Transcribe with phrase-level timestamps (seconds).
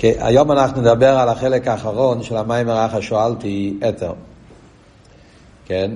[0.00, 4.12] כי היום אנחנו נדבר על החלק האחרון של המיימר האחר שואלתי אתר.
[5.66, 5.90] כן?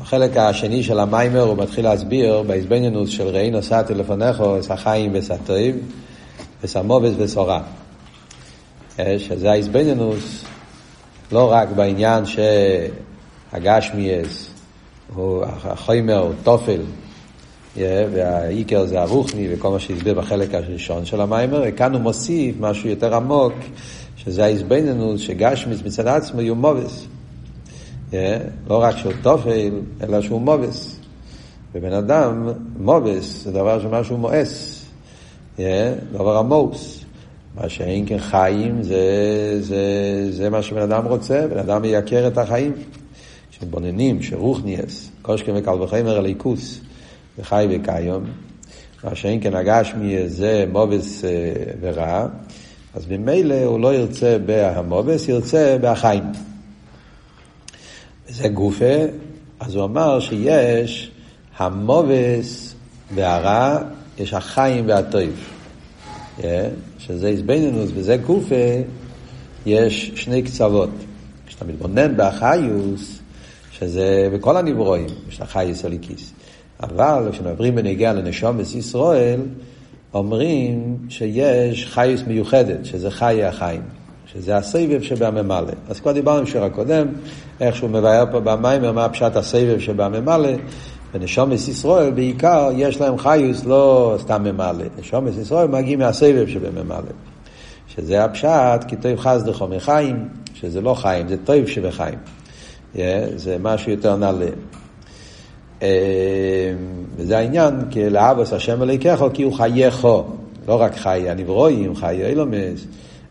[0.00, 5.76] בחלק השני של המיימר הוא מתחיל להסביר בהזבנינוס של ראי נוסעתי לפניכו, אס החיים וסטריב,
[6.62, 7.60] וסמובס וסורה.
[9.18, 10.44] שזה ההזבנינוס
[11.32, 12.24] לא רק בעניין
[13.52, 14.50] שהגשמיאס
[15.14, 16.80] הוא החומר, הוא תופל,
[17.76, 23.14] והעיקר זה הרוחני וכל מה שהסביר בחלק הראשון של המיימר, וכאן הוא מוסיף משהו יותר
[23.14, 23.52] עמוק,
[24.16, 27.06] שזה ההזבנינוס שגשמיס מצד עצמו הוא מובס.
[28.68, 29.70] לא רק שהוא תופל,
[30.02, 30.96] אלא שהוא מובס.
[31.74, 34.84] ובן אדם, מובס זה דבר שמשהו מואס,
[36.12, 37.04] דבר עמוס.
[37.54, 39.82] מה שאין כן חיים זה, זה,
[40.30, 42.72] זה מה שבן אדם רוצה, בן אדם מייקר את החיים.
[43.50, 46.80] כשבוננים שרוחניאס, קושקם וקל וחמר הליכוס,
[47.38, 48.24] וחי וקיום,
[49.04, 51.30] מה שאין כן הגשמי זה מובס אה,
[51.80, 52.26] ורע,
[52.94, 56.24] אז ממילא הוא לא ירצה בהמובס, ירצה בהחיים.
[58.28, 58.94] וזה גופה,
[59.60, 61.10] אז הוא אמר שיש
[61.56, 62.74] המובס
[63.14, 63.78] והרע,
[64.18, 65.48] יש החיים והטויב.
[66.98, 68.54] שזה איזבנינוס וזה גופה,
[69.66, 70.90] יש שני קצוות.
[71.46, 73.18] כשאתה מתבונן באחיוס,
[73.72, 76.33] שזה בכל הנברואים, יש החייס הליקיס.
[76.84, 79.40] אבל כשמדברים בנגיע לנשום ישראל,
[80.14, 83.82] אומרים שיש חייס מיוחדת, שזה חיי החיים,
[84.26, 85.72] שזה הסבב שבממלא.
[85.88, 87.06] אז כבר דיברנו עם שיר הקודם,
[87.60, 90.52] איך שהוא מבאר פה במים, מה פשט הסבב שבממלא,
[91.14, 94.84] ונשומס ישראל בעיקר יש להם חיוס לא סתם ממלא.
[94.98, 97.12] נשומס ישראל מגיעים מהסבב שבממלא.
[97.88, 102.18] שזה הפשט, כי טוב חס דחו מחיים, שזה לא חיים, זה טוב שבחיים.
[102.94, 102.98] Yeah,
[103.36, 104.46] זה משהו יותר נעלה.
[105.82, 106.72] אה,
[107.16, 110.24] וזה העניין, כי לאבוס השם אליקחו, כי הוא חייכו.
[110.68, 112.86] לא רק חיי הנברואים, חיי אילומס,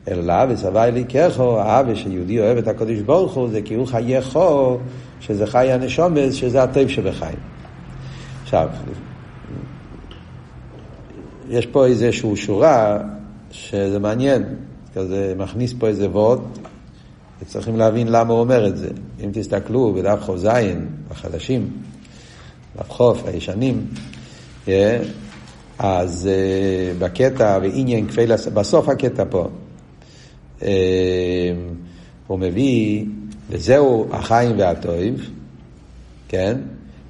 [0.08, 4.78] אלא לאבוס הווי אליקחו, האבוס שיהודי אוהב את הקדוש ברוך הוא, זה כי הוא חייכו,
[5.20, 7.38] שזה חי הנשומס, שזה הטוב שבחיים.
[8.44, 8.70] עכשיו,
[11.50, 12.98] יש פה איזושהי שורה
[13.52, 14.44] שזה מעניין,
[14.96, 16.40] כזה מכניס פה איזה וורט,
[17.42, 18.90] וצריכים להבין למה הוא אומר את זה.
[19.24, 21.70] אם תסתכלו בדף זין, החדשים,
[22.78, 23.86] דף חוף, הישנים,
[24.68, 25.00] אה,
[25.80, 29.48] אז אה, בקטע, ועניין כפיל, בסוף הקטע פה,
[30.64, 30.70] אה,
[32.28, 33.06] הוא מביא,
[33.50, 35.30] וזהו החיים והטויב,
[36.28, 36.58] כן?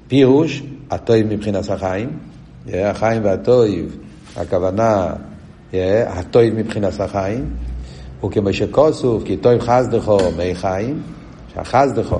[0.08, 2.18] פירוש, הטויב מבחינת החיים,
[2.74, 3.96] החיים והטויב,
[4.36, 5.12] הכוונה,
[6.06, 7.50] הטויב מבחינת החיים,
[8.24, 11.02] וכמו שכוסוף, כי טויב חסדכו מי חיים,
[11.54, 12.18] שהחסדכו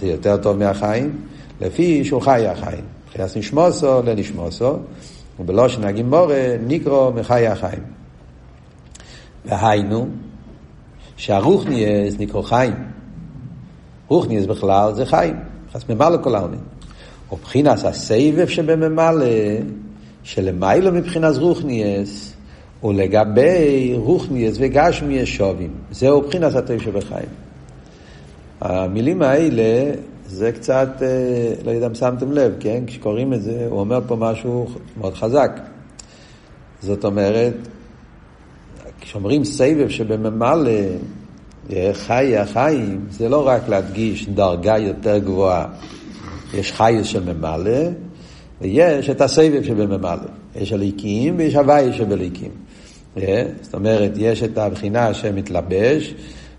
[0.00, 1.27] זה יותר טוב מהחיים,
[1.60, 2.84] לפי שהוא חי החיים.
[3.06, 4.76] מבחינת נשמוסו לנשמוסו,
[5.40, 7.82] ובלושן הגימורה נקרו מחי החיים.
[9.44, 10.06] והיינו,
[11.16, 12.74] שהרוחניאס נקרו חיים.
[14.08, 15.36] רוחניאס בכלל זה חיים,
[15.72, 16.60] חס ממלא כל העונים.
[17.32, 19.26] ובחינס הסבב שבממלא,
[20.22, 22.34] שלמיילו מבחינת רוחניאס,
[22.84, 25.70] ולגבי רוחניאס וגשמיאס שווים.
[25.90, 27.28] זהו בחינס הטוב שבחיים.
[28.60, 29.92] המילים האלה,
[30.28, 32.84] זה קצת, אה, לא יודע אם שמתם לב, כן?
[32.86, 35.60] כשקוראים את זה, הוא אומר פה משהו מאוד חזק.
[36.82, 37.54] זאת אומרת,
[39.00, 40.70] כשאומרים סבב שבממלא,
[41.72, 45.66] אה, חי החיים, זה לא רק להדגיש דרגה יותר גבוהה.
[46.54, 47.88] יש חייס של ממלא,
[48.60, 50.28] ויש את הסבב שבממלא.
[50.56, 52.50] יש הליקים ויש הוואי שבליקים.
[53.16, 53.44] אה?
[53.62, 56.14] זאת אומרת, יש את הבחינה שמתלבש,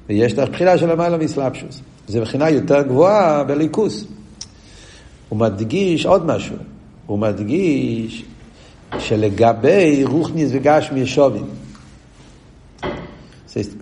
[0.09, 1.81] ויש את הבחינה של למעלה מסלבשוס.
[2.09, 4.06] זו בחינה יותר גבוהה בליכוס.
[5.30, 6.56] הוא מדגיש עוד משהו.
[7.06, 8.25] הוא מדגיש
[9.00, 11.46] שלגבי רוחניס וגשמי שובים.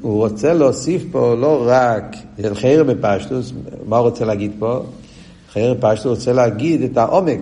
[0.01, 2.15] הוא רוצה להוסיף פה לא רק
[2.53, 3.53] חייר בפשטוס,
[3.87, 4.79] מה הוא רוצה להגיד פה?
[5.51, 7.39] חייר פשטוס רוצה להגיד את העומק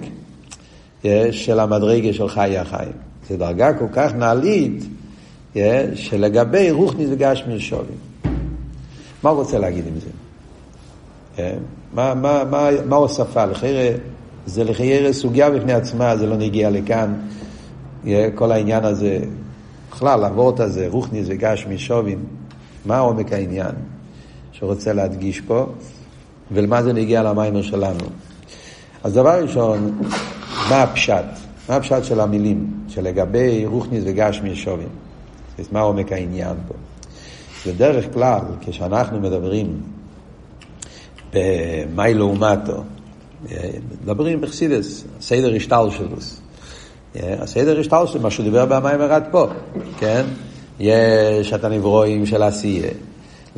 [1.06, 2.92] אה, של המדרגה של חיי החיים.
[3.30, 4.84] זו דרגה כל כך נעלית
[5.56, 7.98] אה, שלגבי רוחניס וגשמי שובים.
[9.24, 10.25] מה הוא רוצה להגיד עם זה?
[11.94, 13.46] מה, מה, מה, מה הוספה?
[13.46, 13.98] לחייר,
[14.46, 17.14] זה לחייר סוגיה בפני עצמה, זה לא נגיע לכאן.
[18.36, 19.20] כל העניין הזה,
[19.92, 22.24] בכלל, הוורט הזה, רוחניס וגשמי שובים,
[22.86, 23.72] מה עומק העניין
[24.52, 25.66] שרוצה להדגיש פה,
[26.52, 28.06] ולמה זה נגיע למיימר שלנו.
[29.04, 30.02] אז דבר ראשון,
[30.70, 31.26] מה הפשט?
[31.70, 34.90] מה הפשט של המילים, שלגבי רוחניס וגשמי שובים?
[35.72, 36.74] מה עומק העניין פה?
[37.68, 39.82] בדרך כלל, כשאנחנו מדברים
[41.36, 42.84] במאי לעומתו,
[44.04, 46.42] מדברים בחסידס, סדר השטלשלוס.
[47.16, 49.48] הסדר השטלשלוס, מה שהוא דיבר במים הרד פה,
[49.98, 50.26] כן?
[50.80, 52.92] יש את הנברואים של עשייה,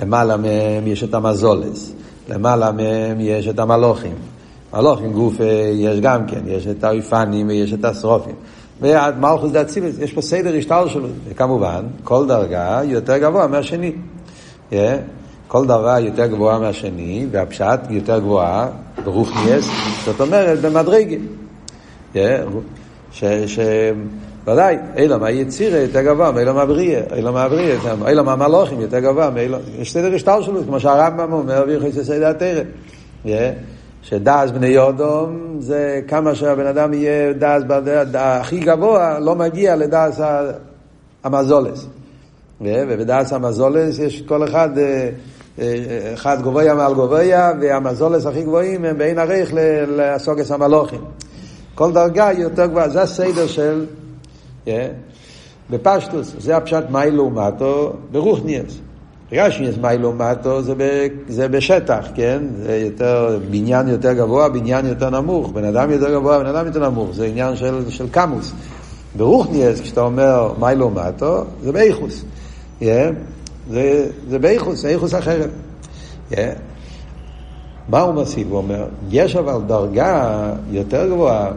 [0.01, 1.91] למעלה מהם יש את המזולס,
[2.29, 4.15] למעלה מהם יש את המלוכים.
[4.73, 5.35] מלוכים גוף
[5.73, 8.35] יש גם כן, יש את האיפנים ויש את השרופים.
[8.81, 13.91] ועד מלכוס דאצילוס, יש פה סדר השטר שלו, וכמובן, כל דרגה יותר גבוה מהשני.
[15.47, 18.67] כל דרגה יותר גבוהה מהשני, והפשט יותר גבוהה,
[19.03, 19.69] ברוך נייס,
[20.05, 21.15] זאת אומרת, במדרגה.
[22.13, 22.17] Yeah.
[23.11, 23.23] ש...
[23.25, 23.59] ש...
[24.47, 27.77] ודאי, אילם היצירה יותר גבוה מאילם הבריאה, אילם הבריאה,
[28.07, 32.61] אילם המלוכים יותר גבוה מאילם, יש סדר השטר שלו, כמו שהרמב"ם אומר, ויכול סדר התרא.
[34.01, 37.63] שדס בני יודום זה כמה שהבן אדם יהיה דס
[38.13, 40.21] הכי גבוה, לא מגיע לדס
[41.23, 41.87] המזולס.
[42.61, 45.09] ובדס המזולס יש כל אחד, אה,
[46.13, 49.49] אחד גבוה מעל גבוה, והמזולס הכי גבוהים הם בין ערך
[49.87, 51.01] לסוגס המלוכים.
[51.75, 53.85] כל דרגה יותר גבוהה, זה הסדר של,
[55.69, 58.77] בפשטוס, זה הפשט מאי לעומתו ברוכניאס.
[59.31, 60.61] רשמיאס מאי לעומתו
[61.27, 62.43] זה בשטח, כן?
[62.61, 66.89] זה יותר, בניין יותר גבוה, בניין יותר נמוך, בן אדם יותר גבוה, בן אדם יותר
[66.89, 68.53] נמוך, זה עניין של, של קמוס.
[69.17, 72.23] ברוכניאס, כשאתה אומר מאי לעומתו, זה באיכוס.
[72.81, 72.85] Yeah?
[73.69, 75.49] זה, זה באיכוס, זה איכוס אחרת.
[76.31, 76.35] Yeah?
[77.89, 78.47] מה הוא מוסיף?
[78.49, 81.51] הוא אומר, יש אבל דרגה יותר גבוהה,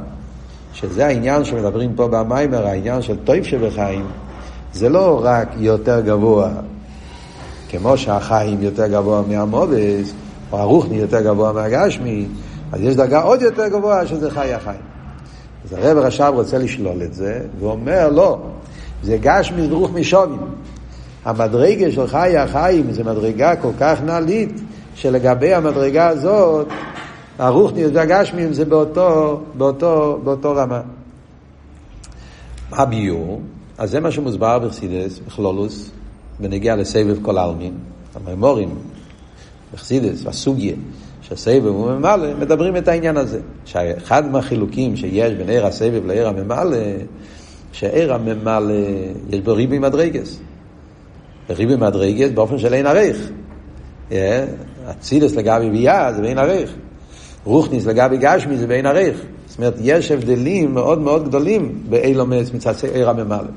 [0.73, 4.07] שזה העניין שמדברים פה במיימר, העניין של טויף שבחיים,
[4.73, 6.51] זה לא רק יותר גבוה
[7.69, 10.13] כמו שהחיים יותר גבוה מהמובס,
[10.53, 12.27] או הרוחני יותר גבוה מהגשמי,
[12.73, 14.81] אז יש דרגה עוד יותר גבוהה שזה חי החיים.
[15.65, 18.39] אז הרב רש"ב רוצה לשלול את זה, ואומר לא,
[19.03, 20.41] זה גשמי ורוחמי שובים.
[21.25, 24.61] המדרגה של חי החיים זה מדרגה כל כך נעלית,
[24.95, 26.67] שלגבי המדרגה הזאת,
[27.39, 30.81] הרוחני והגשמי זה באותו, באותו, באותו רמה.
[32.71, 33.41] מה ביור?
[33.79, 35.91] אז זה מה שמוסבר בחסידס, בכלולוס,
[36.41, 37.75] בנגיע לסבב כל העלמין,
[38.15, 38.75] הממורים,
[39.75, 40.75] בחסידס, הסוגיה,
[41.23, 43.41] שהסבב הוא ממלא, מדברים את העניין הזה.
[43.65, 46.79] שאחד מהחילוקים שיש בין עיר הסבב לעיר הממלא,
[47.73, 48.75] שעיר הממלא,
[49.31, 50.41] יש בו ריבי מדרגס.
[51.51, 53.31] ריבי מדרגס באופן של אין עריך.
[54.91, 56.75] אצילס לגבי ביאה זה באין עריך.
[57.45, 59.23] רוכניס לגבי גשמי זה באין עריך.
[59.47, 63.49] זאת אומרת, יש הבדלים מאוד מאוד גדולים באילומס מצד עיר הממלא.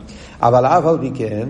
[0.42, 1.48] אבל אף על פי כן,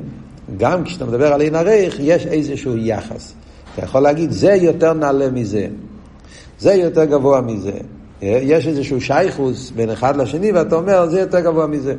[0.57, 3.33] גם כשאתה מדבר על אין ערך, יש איזשהו יחס.
[3.73, 5.67] אתה יכול להגיד, זה יותר נעלה מזה,
[6.59, 7.77] זה יותר גבוה מזה.
[8.21, 11.95] יש איזשהו שייכוס בין אחד לשני, ואתה אומר, זה יותר גבוה מזה.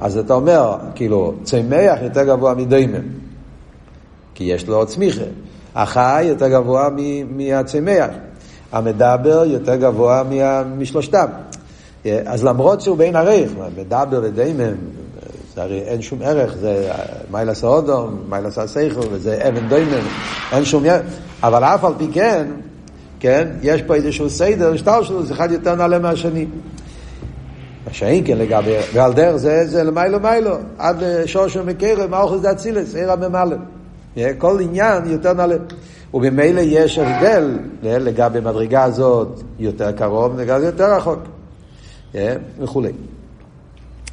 [0.00, 3.02] אז אתה אומר, כאילו, צמח יותר גבוה מדיימן,
[4.34, 5.24] כי יש לו צמיחה.
[5.74, 6.88] החי יותר גבוה
[7.30, 8.10] מהצמח.
[8.72, 10.22] המדבר יותר גבוה
[10.78, 11.26] משלושתם.
[12.04, 14.74] אז למרות שהוא בין ערך, מדבר ודיימן,
[15.54, 16.90] זה הרי אין שום ערך, זה
[17.30, 20.00] מיילס האודום, מיילס הסייכל, וזה אבן דוימן,
[20.52, 21.02] אין שום ערך.
[21.42, 22.46] אבל אף על פי כן,
[23.20, 26.46] כן, יש פה איזשהו סדר, שטר שלו, זה אחד יותר נעלה מהשני.
[27.88, 30.96] מה שאין כן לגבי, ועל דרך זה, זה למיילו מיילו, עד
[31.26, 33.56] שורשו מקרב, מאוחס דאצילס, עיר הממלא.
[34.38, 35.56] כל עניין יותר נעלה.
[36.14, 41.18] וממילא יש הבדל לגבי מדרגה הזאת יותר קרוב, לגבי יותר רחוק.
[42.58, 42.92] וכולי.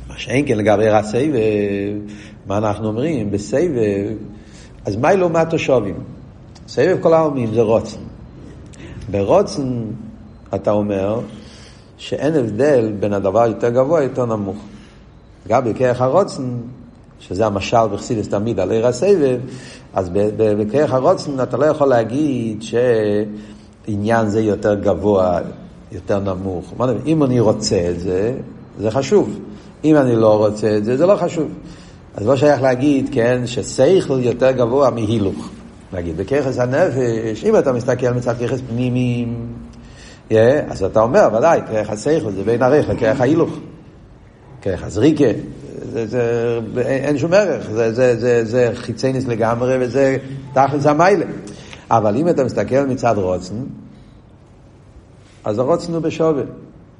[0.07, 1.33] מה שאין כן לגבי רע סבב,
[2.47, 3.31] מה אנחנו אומרים?
[3.31, 4.13] בסבב,
[4.85, 5.95] אז מה לעומת תושבים?
[6.67, 7.99] סבב כל העלמים זה רוצן.
[9.11, 9.83] ברוצן
[10.55, 11.19] אתה אומר
[11.97, 14.57] שאין הבדל בין הדבר יותר גבוה יותר נמוך.
[15.47, 16.43] גם בכרך הרוצן,
[17.19, 19.39] שזה המשל בחסידס תמיד על עיר הסבב,
[19.93, 22.63] אז בכרך הרוצן אתה לא יכול להגיד
[23.87, 25.39] שעניין זה יותר גבוה,
[25.91, 26.73] יותר נמוך.
[27.05, 28.33] אם אני רוצה את זה,
[28.79, 29.39] זה חשוב.
[29.83, 31.47] אם אני לא רוצה את זה, זה לא חשוב.
[32.15, 35.49] אז לא שייך להגיד, כן, שסייכל יותר גבוה מהילוך.
[35.93, 39.47] נגיד, בככס הנפש, אם אתה מסתכל מצד ככס פנימיים,
[40.69, 43.49] אז אתה אומר, ודאי, כרך הסייכל זה בין ערך לכרך ההילוך.
[44.61, 45.25] כרך הזריקה,
[45.91, 50.17] זה, זה, אין שום ערך, זה, זה, זה, זה חיצייניס לגמרי וזה
[50.53, 51.25] תכלס המיילה.
[51.91, 53.55] אבל אם אתה מסתכל מצד רוצן,
[55.43, 56.43] אז הרוצן הוא בשווה.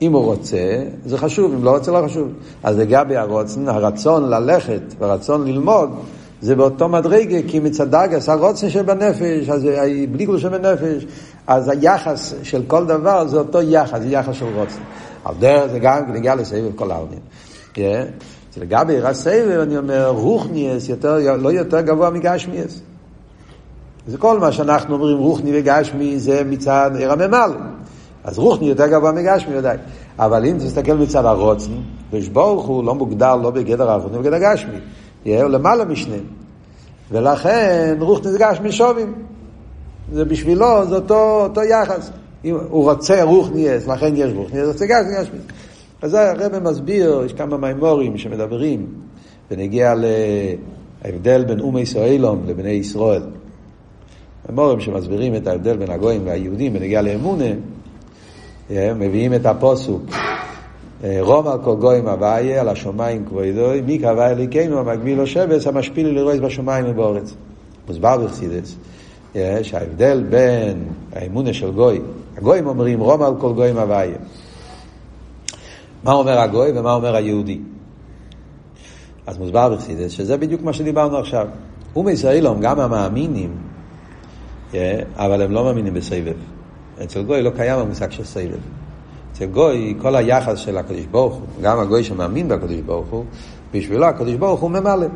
[0.02, 2.28] אם הוא רוצה, זה חשוב, אם לא רוצה, לא חשוב.
[2.64, 5.90] אז לגבי הרוצן, הרצון ללכת והרצון ללמוד,
[6.46, 9.68] זה באותו מדרגה, כי מצד דגס, הרוצן שבנפש, אז
[10.12, 11.06] בלי גלוש שבנפש,
[11.48, 14.82] אז היחס של כל דבר זה אותו יחס, זה יחס של רוצן.
[15.26, 17.20] על דרך זה גם נגיע לסבב כל העלמין.
[17.76, 17.78] Yeah.
[18.58, 22.82] לגבי רסבב, אני אומר, רוחניאס יותר, לא יותר גבוה מגשמיאס.
[24.08, 27.56] זה כל מה שאנחנו אומרים, רוחני וגשמי, זה מצד עיר הממלא.
[28.24, 29.78] אז רוחני יותר גבוה מגשמי ודאי.
[30.20, 31.72] אבל אם תסתכל מצד הרוצן,
[32.12, 34.78] ויש ברוך הוא לא מוגדר לא בגדר הרוחני, בגדר גשמי.
[35.26, 36.24] הוא למעלה משניהם.
[37.12, 39.14] ולכן רוח נרגש משובים.
[40.14, 42.12] זה בשבילו, זה אותו, אותו יחס.
[42.46, 45.38] אם הוא רוצה רוח נהייס, לכן יש רוח נהייס, רוצה גש מזה.
[46.02, 48.86] אז הרב מסביר, יש כמה מימורים שמדברים,
[49.52, 49.94] ונגיע
[51.06, 53.24] להבדל בין אומי ישראלום לבני ישראל.
[54.50, 57.46] מימורים שמסבירים את ההבדל בין הגויים והיהודים בנגיע לאמונה,
[58.70, 60.02] מביאים את הפוסוק.
[61.20, 66.08] רום על כל גויים אביי, על השמיים כבודוי, מי קבע אליקנו המגביל לו שבס, המשפיל
[66.08, 67.34] לרועץ בשמיים ובאורץ.
[67.88, 68.76] מוסבר בחסידס,
[69.62, 70.84] שההבדל בין
[71.14, 72.02] האמונה של גוי,
[72.38, 74.14] הגויים אומרים רום על כל גויים אביי.
[76.04, 77.60] מה אומר הגוי ומה אומר היהודי?
[79.28, 81.48] אז מוסבר בחסידס, שזה בדיוק מה שדיברנו עכשיו.
[81.96, 83.56] אומי ישראלום, גם המאמינים,
[85.16, 86.36] אבל הם לא מאמינים בסבב.
[87.04, 88.85] אצל גוי לא קיים המושג של סבב.
[89.36, 93.26] אצל גוי, כל היחס של הקדוש ברוך הוא, גם הגוי שמאמין בקדוש ברוך הוא,
[93.74, 95.08] בשבילו הקדוש ברוך הוא ממלא.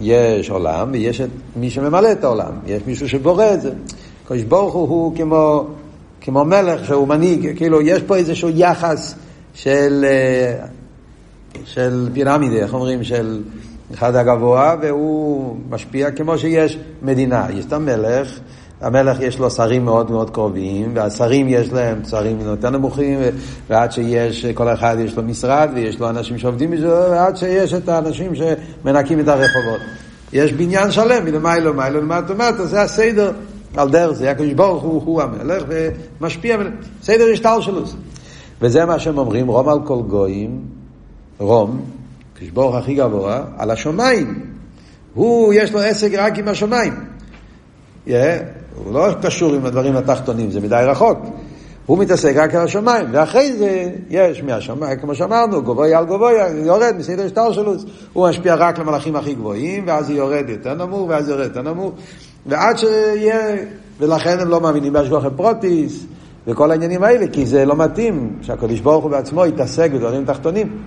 [0.00, 3.72] יש עולם ויש את מי שממלא את העולם, יש מישהו שבורא את זה.
[4.24, 5.66] הקדוש ברוך הוא הוא כמו,
[6.20, 9.14] כמו מלך שהוא מנהיג, כאילו יש פה איזשהו יחס
[9.54, 10.66] של, אה,
[11.64, 13.42] של פירמידה, איך אומרים, של
[13.94, 17.46] אחד הגבוה, והוא משפיע כמו שיש מדינה.
[17.54, 18.40] יש את המלך,
[18.80, 23.18] המלך יש לו שרים מאוד מאוד קרובים, והשרים יש להם שרים יותר נמוכים,
[23.68, 27.88] ועד שיש, כל אחד יש לו משרד, ויש לו אנשים שעובדים בזה, ועד שיש את
[27.88, 29.80] האנשים שמנקים את הרחובות.
[30.32, 33.32] יש בניין שלם, מלמיילו, מיילו, למטה, למטה, זה הסדר
[33.76, 34.30] על דרך זה.
[34.30, 35.62] הקדוש ברוך הוא, הוא המלך,
[36.20, 36.56] ומשפיע,
[37.02, 37.96] סדר השתלשלוס.
[38.60, 40.60] וזה מה שהם אומרים, רום על כל גויים,
[41.38, 41.80] רום,
[42.32, 44.40] הקדוש ברוך הכי גבוה, על השמיים.
[45.14, 46.94] הוא, יש לו עסק רק עם השמיים.
[48.84, 51.18] הוא לא קשור עם הדברים התחתונים, זה מדי רחוק.
[51.86, 56.30] הוא מתעסק רק על השמיים, ואחרי זה יש מהשמיים, כמו שאמרנו, גבוה על גבוה,
[56.64, 57.74] יורד מסדר השטר שלו,
[58.12, 61.92] הוא משפיע רק למלאכים הכי גבוהים, ואז יורד יותר נמוך, ואז יורד יותר נמוך,
[62.46, 63.56] ועד שיהיה,
[64.00, 66.06] ולכן הם לא מאמינים בהשגוחי פרוטיס,
[66.46, 70.82] וכל העניינים האלה, כי זה לא מתאים שהקדוש ברוך הוא בעצמו יתעסק בדברים תחתונים.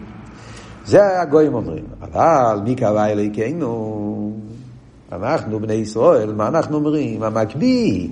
[0.85, 4.40] זה הגויים אומרים, אבל מי קבע אלוהיכנו?
[5.11, 7.23] אנחנו בני ישראל, מה אנחנו אומרים?
[7.23, 8.11] המקביל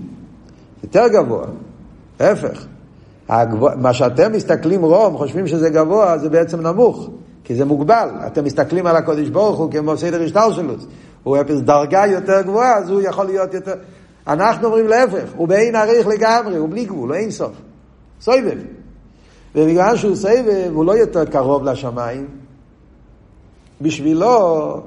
[0.83, 1.45] יותר גבוה,
[2.19, 2.65] להפך.
[3.29, 7.09] הגבוה, מה שאתם מסתכלים רום, חושבים שזה גבוה, זה בעצם נמוך,
[7.43, 8.09] כי זה מוגבל.
[8.27, 10.73] אתם מסתכלים על הקודש ברוך הוא כמו סדר השטר שלו.
[11.23, 13.73] הוא אפס דרגה יותר גבוהה, אז הוא יכול להיות יותר...
[14.27, 17.51] אנחנו אומרים להפך, הוא באין עריך לגמרי, הוא בלי גבול, הוא אין סוף.
[18.21, 18.57] סויבב.
[19.55, 22.27] ובגלל שהוא סבב, הוא לא יותר קרוב לשמיים.
[23.81, 24.81] בשבילו,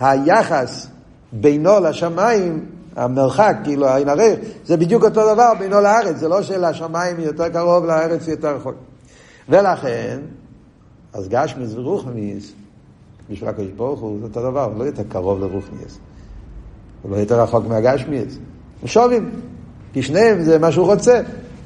[0.00, 0.88] היחס
[1.32, 2.64] בינו לשמיים,
[2.96, 7.84] המרחק, כאילו העין הרי, זה בדיוק אותו דבר בינו לארץ, זה לא שלשמיים יותר קרוב,
[7.84, 8.74] לארץ יותר רחוק.
[9.48, 10.18] ולכן,
[11.12, 12.52] אז גשמיס ורוחניס,
[13.30, 15.98] בשביל הקדוש ברוך הוא, זה אותו דבר, הוא לא יותר קרוב לרוחניס.
[17.02, 18.38] הוא לא יותר רחוק מהגשמיס.
[18.82, 19.30] הם שווים,
[19.92, 21.20] כי שניהם זה מה שהוא רוצה.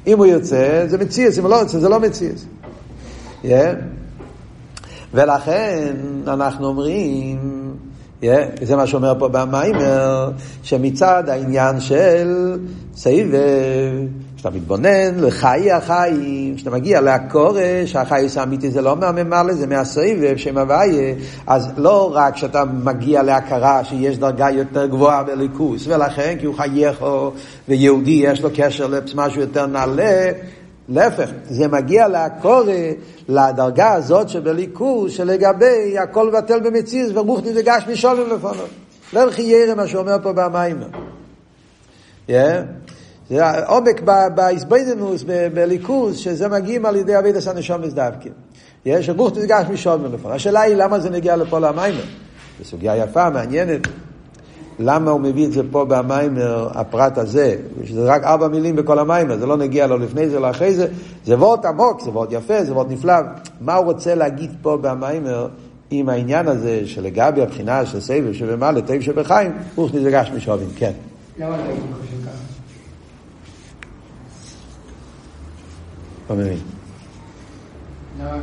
[0.07, 2.45] אם הוא יוצא, זה מציאס, אם הוא לא יוצא, זה לא מציאס.
[3.43, 3.47] Yeah.
[5.13, 5.95] ולכן
[6.27, 7.60] אנחנו אומרים,
[8.21, 10.31] Yeah, זה מה שאומר פה במיימר,
[10.63, 12.57] שמצד העניין של
[12.95, 13.41] סבב,
[14.35, 20.57] כשאתה מתבונן לחיי החיים, כשאתה מגיע להכורש, החייס האמיתי זה לא מהממלא, זה מהסבב, שם
[20.57, 21.13] הוויה,
[21.47, 27.05] אז לא רק שאתה מגיע להכרה שיש דרגה יותר גבוהה בליכוס, ולכן כי הוא חייך
[27.69, 30.31] ויהודי יש לו קשר למשהו יותר נעלה,
[30.89, 32.73] להפך, זה מגיע להקורא,
[33.29, 38.65] לדרגה הזאת שבליכוז, שלגבי הכל בטל במציז ורוחני זה גש משולם לפניו.
[39.13, 40.83] לא חיירם מה שאומר פה במים.
[43.29, 44.01] זה העומק
[44.35, 45.23] באיסבוידנוס,
[45.53, 48.29] בליכוז, שזה מגיעים על ידי אבידס הנשום דווקא.
[48.85, 50.33] יש רוחני זה גש משולם לפניו.
[50.33, 51.95] השאלה היא למה זה מגיע לפה למים.
[52.59, 53.87] זו סוגיה יפה, מעניינת.
[54.81, 59.37] למה הוא מביא את זה פה במיימר, הפרט הזה, שזה רק ארבע מילים בכל המיימר,
[59.37, 60.87] זה לא נגיע לו לפני זה, לא אחרי זה,
[61.25, 63.13] זה וורט עמוק, זה וורט יפה, זה וורט נפלא.
[63.61, 65.47] מה הוא רוצה להגיד פה במיימר
[65.91, 70.91] עם העניין הזה שלגבי הבחינה של סבב שבמעלה, תיב שבחיים, הוא נזגש משובים, כן.
[71.37, 71.63] למה אתה
[72.01, 72.37] חושב ככה?
[76.29, 76.57] לא מבין.
[78.19, 78.37] למה?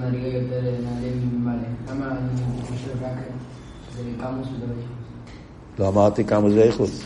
[0.00, 1.58] מדרגה יותר נעלה ממעלה.
[1.90, 3.12] למה אני חושב רק
[3.92, 4.84] שזה קמוס ובאיכוס?
[5.78, 7.04] לא אמרתי כמה זה איכוס.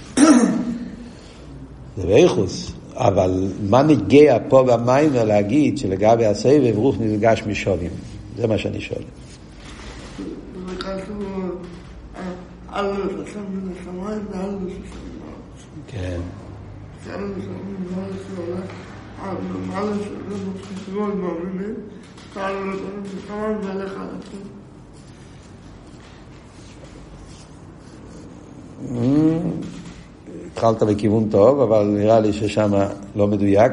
[1.96, 2.72] זה באיכוס.
[2.94, 7.90] אבל מה נגיע פה במיימר להגיד שלגבי הסבב רוח נרגש משובים?
[8.36, 9.02] זה מה שאני שואל.
[15.86, 16.20] כן.
[30.53, 32.73] התחלת בכיוון טוב, אבל נראה לי ששם
[33.17, 33.73] לא מדויק.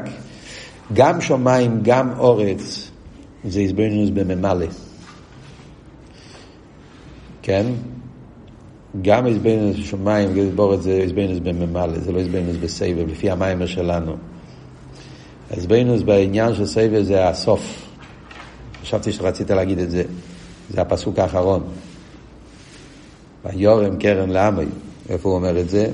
[0.92, 2.90] גם שמיים, גם אורץ,
[3.44, 4.66] זה איזבנינוס בממלא.
[7.42, 7.66] כן?
[9.02, 14.16] גם איזבנינוס בשמיים, גזבורת זה איזבנינוס בממלא, זה לא איזבנינוס בסבב, לפי המיימר שלנו.
[15.50, 17.91] איזבנינוס בעניין של סבב זה הסוף.
[18.82, 20.02] חשבתי שרצית להגיד את זה.
[20.70, 21.62] זה הפסוק האחרון.
[23.44, 24.64] ויורם קרן לעמי.
[25.08, 25.90] איפה הוא אומר את זה?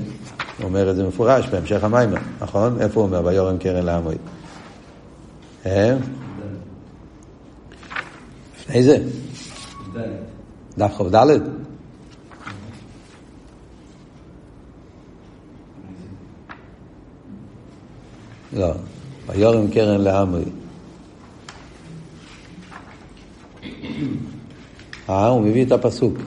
[0.57, 2.81] הוא אומר את זה מפורש בהמשך המיימר, נכון?
[2.81, 3.25] איפה הוא אומר?
[3.25, 4.15] ויורם קרן לעמי.
[5.65, 5.97] אה?
[8.59, 8.97] לפני זה?
[10.77, 11.15] דף כ"ד?
[18.53, 18.71] לא,
[19.27, 20.43] ויורם קרן לעמי.
[25.09, 26.17] אה, הוא מביא את הפסוק.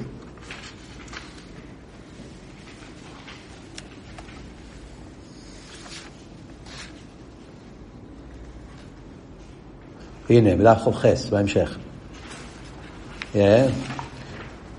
[10.30, 11.76] הנה, בדף ח"ס, בהמשך.
[13.34, 13.38] Yeah.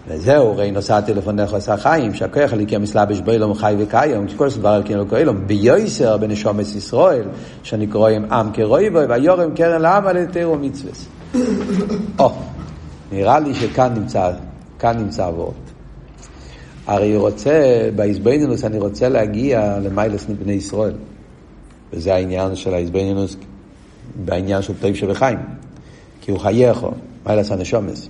[0.07, 4.97] וזהו, ראי נוסעתי לפניך עשה חיים, שהכוח הליקי המסלבש באילום חי וקיים, שכל סבר אלקין
[4.97, 7.23] לא כאילום, ביועסר בנשומת ישראל,
[7.63, 11.07] שאני קורא עם עם כרואי בו, ויורם קרן לעם על יתר ומצווס.
[13.13, 14.31] נראה לי שכאן נמצא,
[14.79, 15.53] כאן נמצא אבות.
[16.87, 20.93] הרי רוצה, באיזבנינוס אני רוצה להגיע למיילס בני ישראל.
[21.93, 23.35] וזה העניין של האיזבנינוס
[24.25, 25.37] בעניין של טוב שבחיים.
[26.21, 26.91] כי הוא חייכו,
[27.25, 28.09] מיילס הנשומס.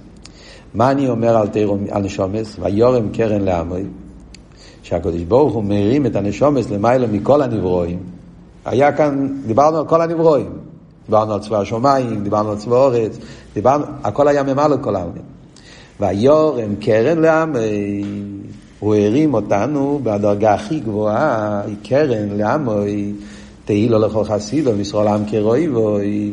[0.73, 2.55] מה אני אומר על, תירו, על נשומס?
[2.59, 3.83] ויורם קרן לעמי,
[4.83, 7.99] שהקדוש ברוך הוא מרים את הנשומס למעלה מכל הנברואים.
[8.65, 10.49] היה כאן, דיברנו על כל הנברואים.
[11.05, 13.17] דיברנו על צבא השמיים, דיברנו על צבא אורץ,
[13.53, 15.21] דיברנו, הכל היה ממלא כל העלמין.
[15.99, 18.03] ויורם קרן לעמי,
[18.79, 23.13] הוא הרים אותנו בדרגה הכי גבוהה, היא קרן לעמי,
[23.65, 26.31] תהי לו לכל חסידו, משרול עם כרואיבוי.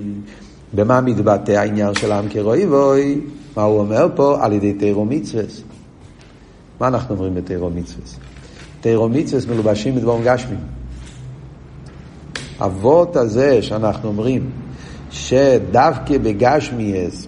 [0.74, 3.20] במה מתבטא העניין של עם כרואיבוי?
[3.56, 4.38] מה הוא אומר פה?
[4.40, 5.42] על ידי תירו מצווה.
[6.80, 8.04] מה אנחנו אומרים בתירו מצווה?
[8.80, 10.56] תירו מצווה מלובשים בדבום גשמי.
[12.60, 14.50] אבות הזה שאנחנו אומרים,
[15.10, 17.26] שדווקא בגשמיאס,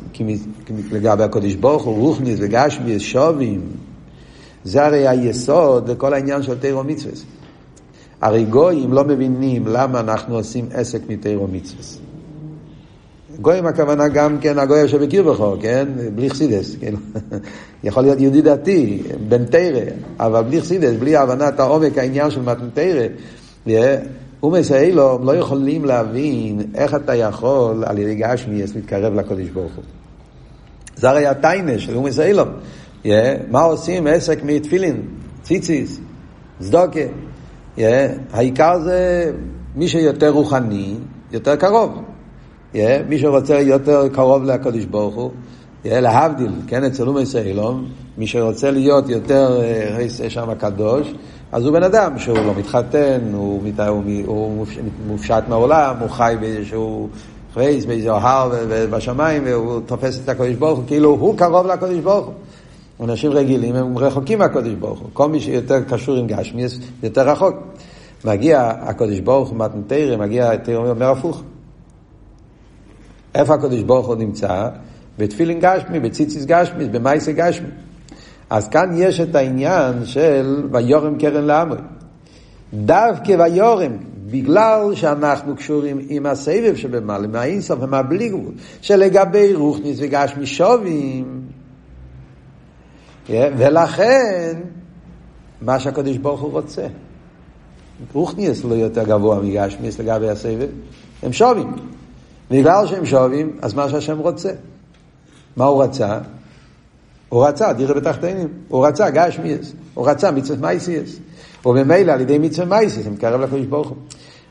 [0.92, 3.60] לגבי הקודש ברוך הוא, רוחניס וגשמיאס שובים,
[4.64, 7.12] זה הרי היסוד לכל העניין של תירו מצווה.
[8.20, 11.82] הרי גויים לא מבינים למה אנחנו עושים עסק מתירו מצווה.
[13.40, 15.88] גויים הכוונה גם כן הגוי אשר בקיר בכו, כן?
[16.14, 16.94] בלי חסידס, כן?
[17.84, 19.80] יכול להיות יהודי דתי, בן תרא,
[20.20, 23.06] אבל בלי חסידס, בלי הבנת העומק העניין של מתן תרא,
[24.50, 29.84] מסייע לו, לא יכולים להבין איך אתה יכול על ידי גשמיאס להתקרב לקודש ברוך הוא.
[30.96, 32.44] זה הרי הטיינה של הוא מסייע לו.
[33.50, 35.02] מה עושים עסק מתפילין,
[35.42, 36.00] ציציס,
[36.60, 37.00] צדוקה.
[38.32, 39.30] העיקר זה
[39.76, 40.94] מי שיותר רוחני,
[41.32, 42.02] יותר קרוב.
[42.74, 42.76] Yeah,
[43.08, 45.30] מי שרוצה יותר קרוב לקדוש ברוך הוא,
[45.84, 49.60] yeah, להבדיל, כן, אצל אומי סיילום, מי שרוצה להיות יותר
[49.98, 51.14] uh, שם הקדוש,
[51.52, 54.66] אז הוא בן אדם שהוא לא מתחתן, הוא, מת, הוא, הוא
[55.06, 57.08] מופשט מהעולם, הוא חי באיזשהו
[57.54, 58.52] פרייס, באיזה הר
[58.90, 62.34] בשמיים, והוא תופס את הקדוש ברוך הוא, כאילו הוא קרוב לקדוש ברוך הוא.
[63.08, 65.08] אנשים רגילים הם רחוקים מהקדוש ברוך הוא.
[65.12, 66.64] כל מי שיותר קשור עם גשמי,
[67.02, 67.54] יותר רחוק.
[68.24, 71.42] מגיע הקדוש ברוך הוא מתנתרא, מגיע, תראה, אומר הפוך.
[73.34, 74.68] איפה הקדוש ברוך הוא נמצא?
[75.18, 77.68] בתפילין גשמי, בציציס גשמי, במייסה גשמי.
[78.52, 81.74] אז כאן יש את העניין של ויורם קרן לעמי.
[82.74, 83.92] דווקא ויורם,
[84.30, 91.42] בגלל שאנחנו קשורים עם הסבב שבמעלה, מהאינסוף ומהבלי גבול, שלגבי רוחניס וגשמי שובים,
[93.30, 94.60] ולכן,
[95.62, 96.86] מה שהקדוש ברוך הוא רוצה.
[98.12, 100.68] רוחניס לא יותר גבוה מגשמיס לגבי הסבב,
[101.22, 101.72] הם שובים.
[102.50, 104.50] בגלל שהם שובים, אז מה שהשם רוצה.
[105.56, 106.18] מה הוא רצה?
[107.32, 111.18] הוא רצה דירה בתחתינים, הוא רצה גשמיאס, הוא רצה מצוות מייסיאס.
[111.66, 113.96] וממילא על ידי מצוות מייסיאס הם קרב לקדוש ברוך הוא.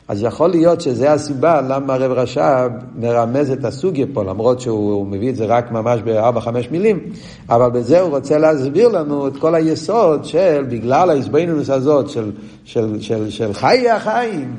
[0.08, 5.30] אז יכול להיות שזה הסיבה למה הרב רש"ב מרמז את הסוגיה פה, למרות שהוא מביא
[5.30, 7.00] את זה רק ממש בארבע-חמש מילים,
[7.48, 12.30] אבל בזה הוא רוצה להסביר לנו את כל היסוד של, בגלל ההסבינוס הזאת של,
[12.64, 14.54] של, של, של חיי החיים,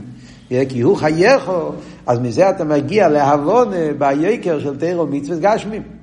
[0.69, 1.71] כי הוא חייכו,
[2.07, 6.02] אז מזה אתה מגיע להבון ביקר של תירו מצוות גשמים.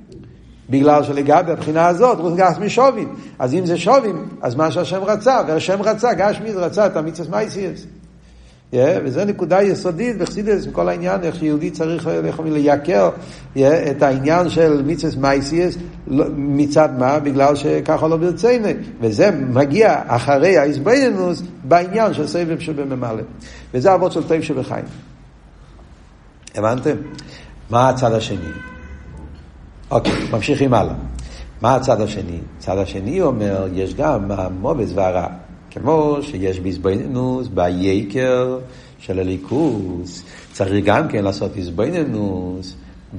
[0.70, 3.14] בגלל שלגבי הבחינה הזאת, רוס גשמי שובים.
[3.38, 7.86] אז אם זה שובים, אז מה שהשם רצה, והשם רצה, גשמי רצה את המצוות מייסיאס.
[8.72, 13.10] Yeah, וזו נקודה יסודית בחסידס, כל העניין, איך יהודי צריך איך אומרים, לייקר
[13.56, 17.18] yeah, את העניין של מיצס מייסיאס, לא, מצד מה?
[17.18, 18.68] בגלל שככה לא ברצינו.
[19.00, 23.22] וזה מגיע אחרי האיזבנינוס בעניין של סבב שבממלא.
[23.74, 24.84] וזה אבות של טוב שבחיים.
[26.54, 26.96] הבנתם?
[27.70, 28.69] מה הצד השני?
[29.90, 30.94] אוקיי, ממשיכים הלאה.
[31.62, 32.38] מה הצד השני?
[32.58, 35.26] הצד השני אומר, יש גם המובס והרע.
[35.70, 38.58] כמו שיש באיזבנינוס, בייקר
[38.98, 40.22] של הליכוס,
[40.52, 42.74] צריך גם כן לעשות איזבנינוס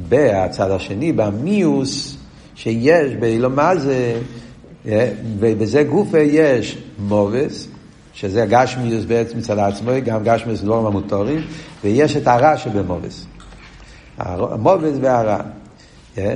[0.09, 2.17] בצד השני, במיוס
[2.55, 4.19] שיש באילו מה זה,
[5.39, 7.67] ובזה גופה יש מובס,
[8.13, 11.41] שזה גשמיוס בעצם מצד עצמו, גם גשמיוס דבורים המוטורים,
[11.83, 13.25] ויש את הרע שבמובס.
[14.17, 15.41] המובס והרע.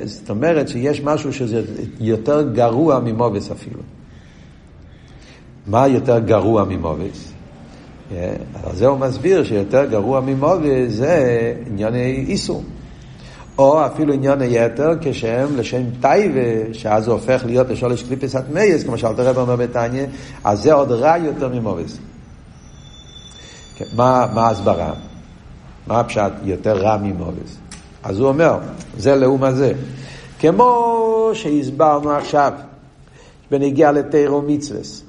[0.04, 1.62] זאת אומרת שיש משהו שזה
[2.00, 3.80] יותר גרוע ממאוס אפילו.
[5.66, 7.32] מה יותר גרוע ממאוס?
[8.64, 12.62] על זה הוא מסביר שיותר גרוע ממאוס זה ענייני איסור.
[13.58, 18.98] או אפילו עניין היתר כשהם לשם תאווה, שאז זה הופך להיות לשלוש קליפות הטמאות, כמו
[18.98, 20.06] שאלטער רבי אומר בתניא,
[20.44, 21.98] אז זה עוד רע יותר ממאוס.
[23.96, 24.92] מה, מה ההסברה?
[25.86, 27.56] מה הפשט יותר רע ממאוס?
[28.08, 28.58] אז הוא אומר,
[28.98, 29.72] זה לאום הזה.
[30.38, 32.52] כמו שהסברנו עכשיו,
[33.50, 35.02] בנגיע לתירו מצווס,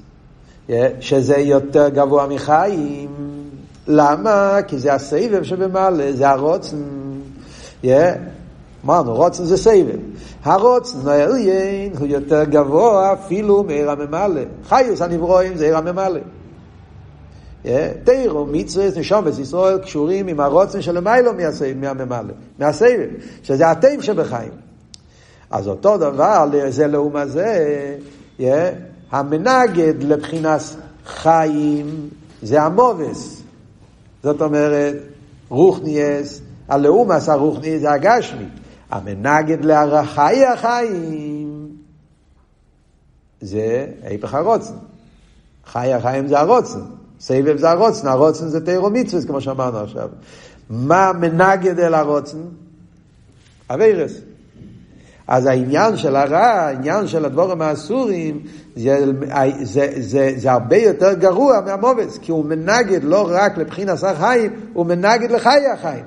[1.00, 3.08] שזה יותר גבוה מחיים.
[3.88, 4.58] למה?
[4.66, 6.76] כי זה הסבב שבמעלה, זה הרוצן.
[8.84, 9.98] אמרנו, רוצן זה סבב.
[10.44, 14.40] הרוצן העליין הוא יותר גבוה אפילו מעיר הממלא.
[14.68, 16.20] חיוס הנברואים זה עיר הממלא.
[18.04, 21.32] תירו, מצווה, נשומת ישראל קשורים עם הרוצן של המיילו
[21.76, 23.08] מהממלא, מהסבב,
[23.42, 24.50] שזה הטבע שבחיים.
[25.50, 27.96] אז אותו דבר, זה לאומה זה,
[29.10, 30.60] המנגד לבחינת
[31.06, 32.08] חיים
[32.42, 33.42] זה המובס.
[34.22, 34.94] זאת אומרת,
[35.48, 38.44] רוחניאס, הלאומס הרוחני זה הגשמי.
[38.90, 41.68] המנגד להרחי החיים
[43.40, 44.74] זה היפך הרוצן.
[45.66, 46.97] חי החיים זה הרוצן.
[47.20, 50.08] סבב זה הרוצן, הרוצן זה תירו מצווה, כמו שאמרנו עכשיו.
[50.70, 52.38] מה מנגד אל הרוצן?
[53.70, 54.12] אביירס.
[55.28, 58.40] אז העניין של הרע, העניין של הדבורים האסורים,
[58.76, 59.04] זה,
[59.62, 64.86] זה, זה, זה הרבה יותר גרוע מהמובץ, כי הוא מנגד לא רק לבחינת החיים, הוא
[64.86, 66.04] מנגד לחיי החיים.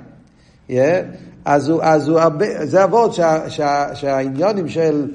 [0.70, 0.74] Yeah?
[1.46, 5.08] אז, הוא, אז הוא הרבה, זה אבות שה, שה, שהעניונים של,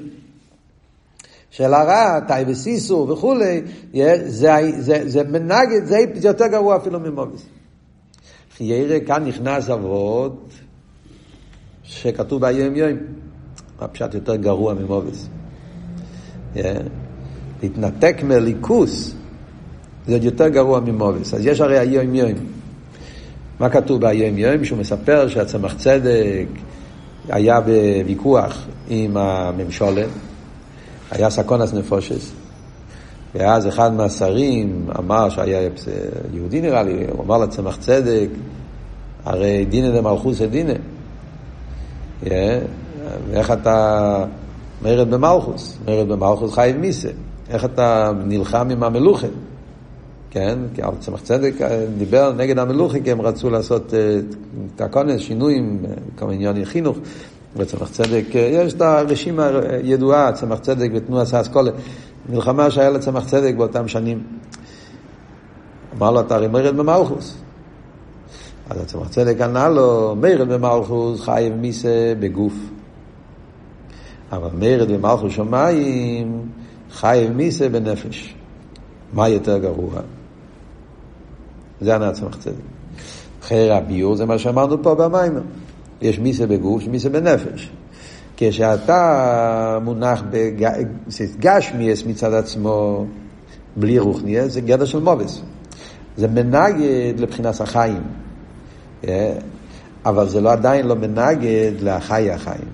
[1.57, 3.61] של הרע, תאי וסיסו וכולי,
[4.25, 7.45] זה, זה, זה מנגד, זה יותר גרוע אפילו ממובץ.
[8.57, 10.49] חיירה כאן נכנס אבות
[11.83, 12.97] שכתוב ביום יום.
[13.79, 15.27] הפשט יותר גרוע ממובס.
[17.63, 19.15] להתנתק מליכוס
[20.07, 21.33] זה יותר גרוע ממובס.
[21.33, 22.31] אז יש הרי היום יום.
[23.59, 24.65] מה כתוב ביום יום?
[24.65, 26.47] שהוא מספר שהצמח צדק
[27.29, 30.09] היה בוויכוח עם הממשולת,
[31.11, 32.31] היה סקונס נפושס,
[33.35, 35.69] ואז אחד מהשרים אמר שהיה
[36.33, 38.29] יהודי נראה לי, הוא אמר לצמח צדק,
[39.25, 40.73] הרי דינא דמלכוס דינא.
[42.23, 44.25] ואיך אתה
[44.81, 47.09] מרד במלכוס, מרד במלכוס חייב מיסה,
[47.49, 49.27] איך אתה נלחם עם המלוכה,
[50.31, 50.59] כן?
[50.75, 54.19] כי צמח צדק אה, דיבר נגד המלוכה כי הם רצו לעשות אה,
[54.75, 55.79] תקונס, שינויים,
[56.17, 56.97] כמה ענייני חינוך.
[57.57, 59.49] וצמח צדק, אה, יש את הרשימה
[59.83, 61.71] הידועה, צמח צדק ותנועה סאסכולה,
[62.29, 64.23] מלחמה שהיה לצמח צדק באותם שנים.
[65.97, 67.37] אמר לו, אתה הרי מרד במלכוס.
[68.69, 72.53] אז הצמח צדק ענה לו, מרד במלכוס חייב מיסה בגוף.
[74.31, 76.49] אבל מרד במלכוס שמיים
[76.91, 78.35] חי מיסה בנפש.
[79.13, 80.01] מה יותר גרוע?
[81.81, 82.53] זה הנעצמך צדק.
[83.41, 85.33] חייר הביור זה מה שאמרנו פה במים.
[86.01, 87.69] יש מיסה בגוף, יש מיסה בנפש.
[88.37, 93.05] כשאתה מונח בגשמיאס מצד עצמו,
[93.75, 95.41] בלי רוחניאס, זה גדר של מובס.
[96.17, 98.03] זה מנגד לבחינת החיים.
[100.05, 102.67] אבל זה לא עדיין לא מנגד לחי החיים.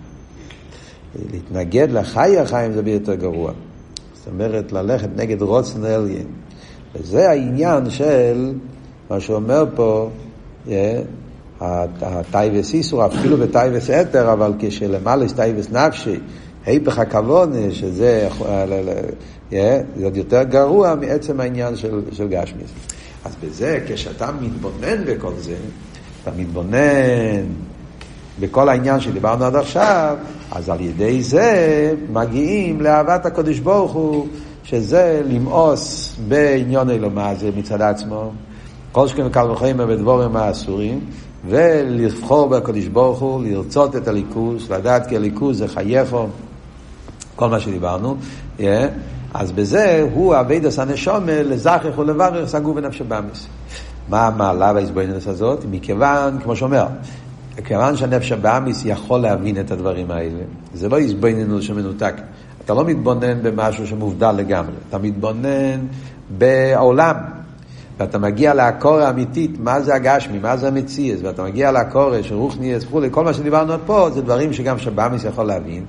[1.32, 3.52] להתנגד לחי החיים זה ביותר גרוע.
[4.14, 6.28] זאת אומרת, ללכת נגד רצון העליון.
[6.96, 8.54] וזה העניין של
[9.10, 10.10] מה שאומר פה,
[12.02, 16.20] תאוות איסור, אפילו בתאוות היתר, אבל כשלמלא תאוות נפשו,
[16.66, 18.30] היפך הכוונה, שזה
[19.52, 22.70] זה עוד יותר גרוע מעצם העניין של, של גשמיות.
[23.26, 25.56] אז בזה, כשאתה מתבונן בכל זה,
[26.22, 27.44] אתה מתבונן
[28.40, 30.18] בכל העניין שדיברנו עד עכשיו,
[30.52, 34.28] אז על ידי זה מגיעים לאהבת הקודש ברוך הוא,
[34.64, 38.32] שזה למאוס בעניון אלומה זה מצד עצמו,
[38.92, 41.00] כל שכם וקל וחומר בדבורים האסורים,
[41.48, 46.28] ולבחור בקדוש ברוך הוא, לרצות את הליכוז, לדעת כי הליכוז זה חייכו,
[47.36, 48.16] כל מה שדיברנו,
[48.58, 48.62] yeah.
[49.34, 53.48] אז בזה הוא אבידס הנשומה לזכך ולברך סגור בנפשו באמיס.
[54.10, 55.66] מה המעלה בהזבנינוס הזאת?
[55.72, 56.86] מכיוון, כמו שאומר,
[57.64, 60.40] כיוון שהנפש הבאמיס יכול להבין את הדברים האלה,
[60.74, 62.14] זה לא הזבנינוס שמנותק.
[62.66, 65.80] אתה לא מתבונן במשהו שמובדל לגמרי, אתה מתבונן
[66.38, 67.16] בעולם.
[68.00, 72.84] ואתה מגיע לעקור האמיתית, מה זה הגשמי, מה זה המציאס, ואתה מגיע לעקור של רוחניאס
[72.84, 75.86] וכולי, כל מה שדיברנו עד פה זה דברים שגם שבאמיס יכול להבין,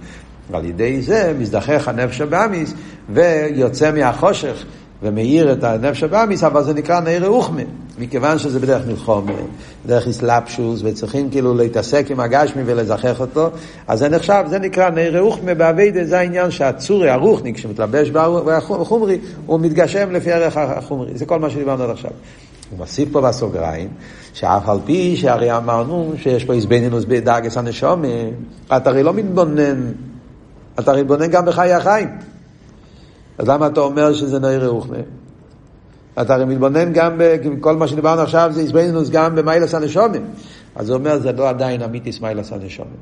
[0.51, 2.75] ועל ידי זה מזדחך הנפש הבאמיס
[3.11, 4.64] ויוצא מהחושך
[5.05, 7.62] ומאיר את הנפש הבאמיס, אבל זה נקרא נערי רוחמה,
[7.99, 9.27] מכיוון שזה בדרך מלחום,
[9.87, 13.51] בדרך איסלאפשוס, וצריכים כאילו להתעסק עם הגשמי ולזכח אותו,
[13.88, 19.61] אז זה נחשב, זה נקרא נערי רוחמה באביידה, זה העניין שהצורי, הרוחניק, שמתלבש בחומרי, הוא
[19.61, 22.11] מתגשם לפי ערך החומרי, זה כל מה שדיברנו עד עכשיו.
[22.71, 23.88] הוא מוסיף פה בסוגריים,
[24.33, 28.09] שאף על פי שהרי אמרנו שיש פה איזבנינוס בדאגס הנשומה,
[28.77, 29.93] אתה הרי לא מתבונן,
[30.79, 32.34] אתה הרי מתבונן גם בחיי החיים.
[33.38, 34.97] אז למה אתה אומר שזה נעיר רוחמה?
[36.20, 37.20] אתה הרי מתבונן גם,
[37.61, 40.25] כל מה שדיברנו עכשיו זה הסברינוס גם במיילס הנשומים.
[40.75, 42.97] אז הוא אומר, זה לא עדיין אמיתיס מיילס הנשומים.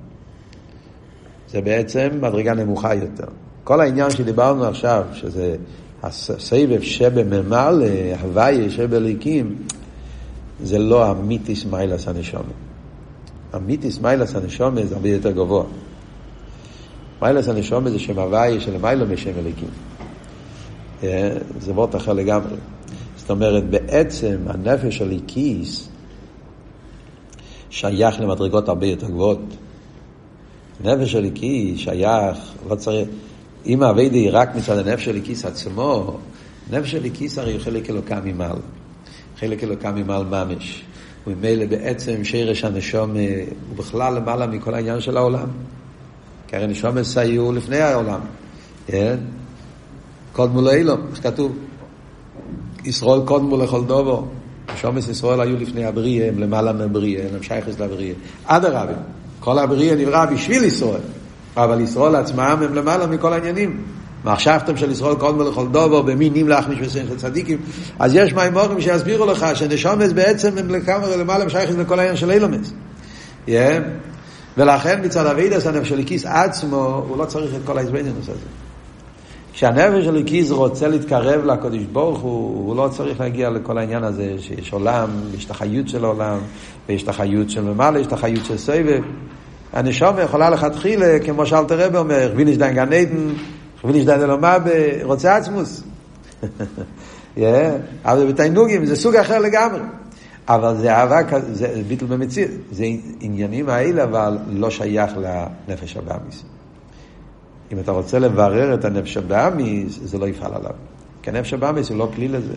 [1.49, 3.27] זה בעצם מדרגה נמוכה יותר.
[3.65, 5.57] כל העניין שדיברנו עכשיו, שזה
[6.03, 7.87] הסבב שבממלא,
[8.23, 9.57] הוויה שבליקים,
[10.63, 12.73] זה לא אמיתיס מיילס הנשומים.
[13.57, 15.65] אמיתיס מיילס הנשומים זה הרבה יותר גבוה.
[17.23, 19.69] מיילס הנשומים זה שם הוויה שלמיילא משם אליקים.
[21.61, 22.57] זה וורט אחר לגמרי.
[23.17, 25.89] זאת אומרת, בעצם הנפש הליקיס
[27.71, 29.57] שייך למדרגות הרבה יותר גבוהות.
[30.85, 32.39] נפש הליקיס שייך,
[32.69, 33.09] לא צריך,
[33.67, 36.19] אם האביידה היא רק מצד הנפש הליקיס עצמו,
[36.71, 38.57] נפש הליקיס הרי הוא חלק אלוקה ממעל.
[39.39, 40.83] חלק אלוקה ממעל ממש.
[41.27, 43.11] וממילא בעצם שרש הנשום
[43.69, 45.49] הוא בכלל למעלה מכל העניין של העולם.
[46.49, 48.21] כי הרי נשומס היו לפני העולם.
[48.87, 49.17] כן?
[50.33, 51.53] קודמו לאילום, איך כתוב?
[52.85, 54.27] ישראל קודמו לכל דובו.
[54.77, 58.15] שומס ישראל היו לפני הבריאה, הם למעלה מהבריאה, הם שייכס לבריאה.
[58.45, 58.93] אדרבה,
[59.41, 61.01] כל הבריאה נברא בשביל ישראל,
[61.57, 63.83] אבל ישראל עצמם הם למעלה מכל העניינים.
[64.25, 67.59] מחשבתם של ישראל קודמו לכל דובו, במי נמלח משהו של צדיקים.
[67.99, 72.73] אז יש מימורים שיסבירו לך שנשומס בעצם הם לכמה למעלה שייכס לכל העניין של אילומס.
[73.47, 73.51] Yeah.
[74.57, 78.62] ולכן מצד אבידס הנפש של הכיס עצמו, הוא לא צריך את כל ההזבנינוס הזה.
[79.53, 84.35] כשהנפש של הקיז רוצה להתקרב לקדוש ברוך הוא, הוא לא צריך להגיע לכל העניין הזה
[84.39, 86.39] שיש עולם, יש את החיות של העולם,
[86.89, 89.03] ויש את החיות של ממלא, יש את החיות של סבב.
[89.73, 93.29] הנשום יכולה לכתחילה, כמו שאלתר רבי אומר, ויניש דיין גן עדן,
[93.85, 94.57] ויניש דיין אלומה
[95.03, 95.83] רוצה עצמוס.
[98.05, 99.81] אבל זה בתיינוגים, זה סוג אחר לגמרי.
[100.49, 102.49] אבל זה אהבה, זה ביטל במציר.
[102.71, 102.85] זה
[103.21, 106.43] עניינים האלה, אבל לא שייך לנפש הבאמיס.
[107.73, 110.75] אם אתה רוצה לברר את הנפש הבאמיס, זה לא יפעל עליו.
[111.23, 112.55] כי הנפש הבאמיס הוא לא כלי לזה.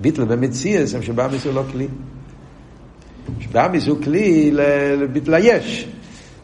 [0.00, 1.88] ביטל במציאס, הנפש הבאמיס הוא לא כלי.
[3.40, 4.50] שבאמיס הוא כלי
[4.98, 5.88] לביטל היש.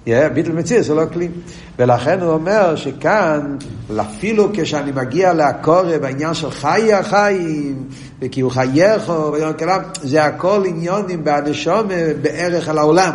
[0.06, 1.28] ביטל מציאס הוא לא כלי.
[1.78, 3.56] ולכן הוא אומר שכאן,
[4.00, 7.88] אפילו כשאני מגיע לעקורת בעניין של חיי החיים,
[8.20, 9.34] וכי הוא חייכו,
[10.02, 11.88] זה הכל עניונים בהנשום
[12.22, 13.12] בערך על העולם.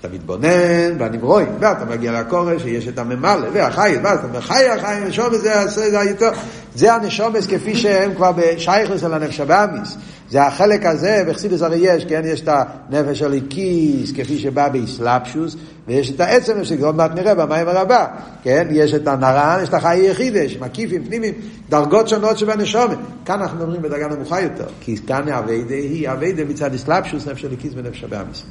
[0.00, 5.04] אתה מתבונן והנברוי, ואתה מגיע לקורש שיש את הממלא והחייס, ואז אתה אומר חי החיים,
[5.04, 6.30] נשומס זה, היותר,
[6.74, 9.96] זה הנשומס כפי שהם כבר בשייכלס על הנפש הבאמיס.
[10.30, 15.56] זה החלק הזה, בחסידס הרי יש, כן, יש את הנפש הליקיס, כפי שבא באסלאפשוס,
[15.86, 18.06] ויש את העצם, שעוד מעט נראה במים הרבה,
[18.42, 21.34] כן, יש את הנרן, יש את החיי יחידש, מקיפים, פנימיים,
[21.68, 22.98] דרגות שונות שבנשומת.
[23.24, 27.72] כאן אנחנו מדברים בדרגה נמוכה יותר, כי כאן האביידה היא אביידה מצד אסלאפשוס, נפש הליקיס
[27.76, 28.42] ונפש הבאמיס.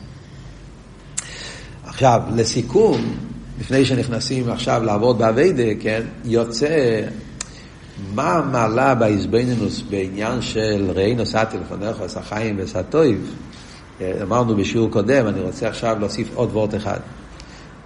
[1.97, 3.01] עכשיו, לסיכום,
[3.59, 7.01] לפני שנכנסים עכשיו לעבוד באביידה, כן, יוצא
[8.13, 13.35] מה המעלה באיזבנינוס בעניין של ראי נוסעתי לפניך, עשה חיים ועשה טויב.
[14.21, 16.99] אמרנו בשיעור קודם, אני רוצה עכשיו להוסיף עוד וורט אחד.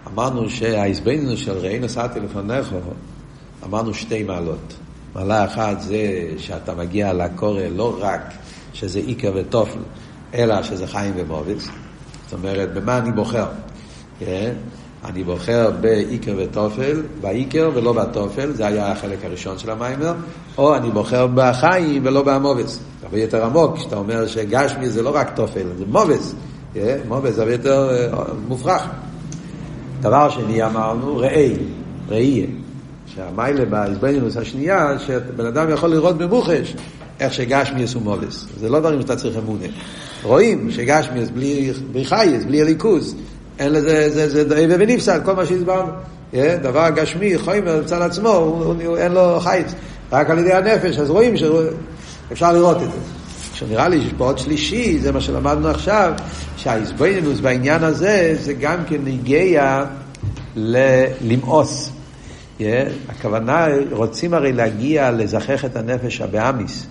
[0.08, 2.76] אמרנו שהאיזבנינוס של ראי נוסעתי לפניך,
[3.66, 4.74] אמרנו שתי מעלות.
[5.16, 8.22] מעלה אחת זה שאתה מגיע לקורא לא רק
[8.74, 9.80] שזה איקר וטופל,
[10.34, 11.68] אלא שזה חיים ומובץ.
[12.26, 13.46] זאת אומרת, במה אני בוחר?
[14.26, 14.54] כן?
[15.06, 20.14] אני בוחר באיקר וטופל, באיקר ולא בתופל, זה היה החלק הראשון של המיימר,
[20.58, 22.76] או אני בוחר בחיים ולא במובס.
[22.76, 26.36] זה הרבה יותר עמוק, כשאתה אומר שגשמי זה לא רק טופל, זה מובס.
[26.74, 26.98] כן?
[27.08, 28.82] מובס זה הרבה יותר אה, מופרך.
[30.02, 31.54] דבר שני אמרנו, ראי,
[32.10, 32.48] ראייה.
[33.16, 36.76] שהמיילה בהזבנינוס השנייה, שבן אדם יכול לראות במוחש
[37.20, 38.46] איך שגשמיאס הוא מובס.
[38.60, 39.66] זה לא דברים שאתה צריך אמונה.
[40.24, 43.16] רואים שגשמיאס בלי, בלי חייס, בלי הליכוז,
[43.60, 45.92] אין לזה, זה, זה, זה ונפסד, כל מה שהסברנו.
[46.34, 49.76] Yeah, דבר גשמי, חומר מצד עצמו, הוא, הוא, אין לו חייס.
[50.12, 52.98] רק על ידי הנפש, אז רואים שאפשר לראות את זה.
[53.52, 56.14] עכשיו נראה לי עוד שלישי, זה מה שלמדנו עכשיו,
[56.58, 59.86] שהאיזבנינוס בעניין הזה, זה גם כן הגיע
[60.56, 61.92] למאוס.
[62.60, 62.64] Yeah,
[63.10, 66.88] הכוונה, רוצים הרי להגיע לזכך את הנפש הבאמיס,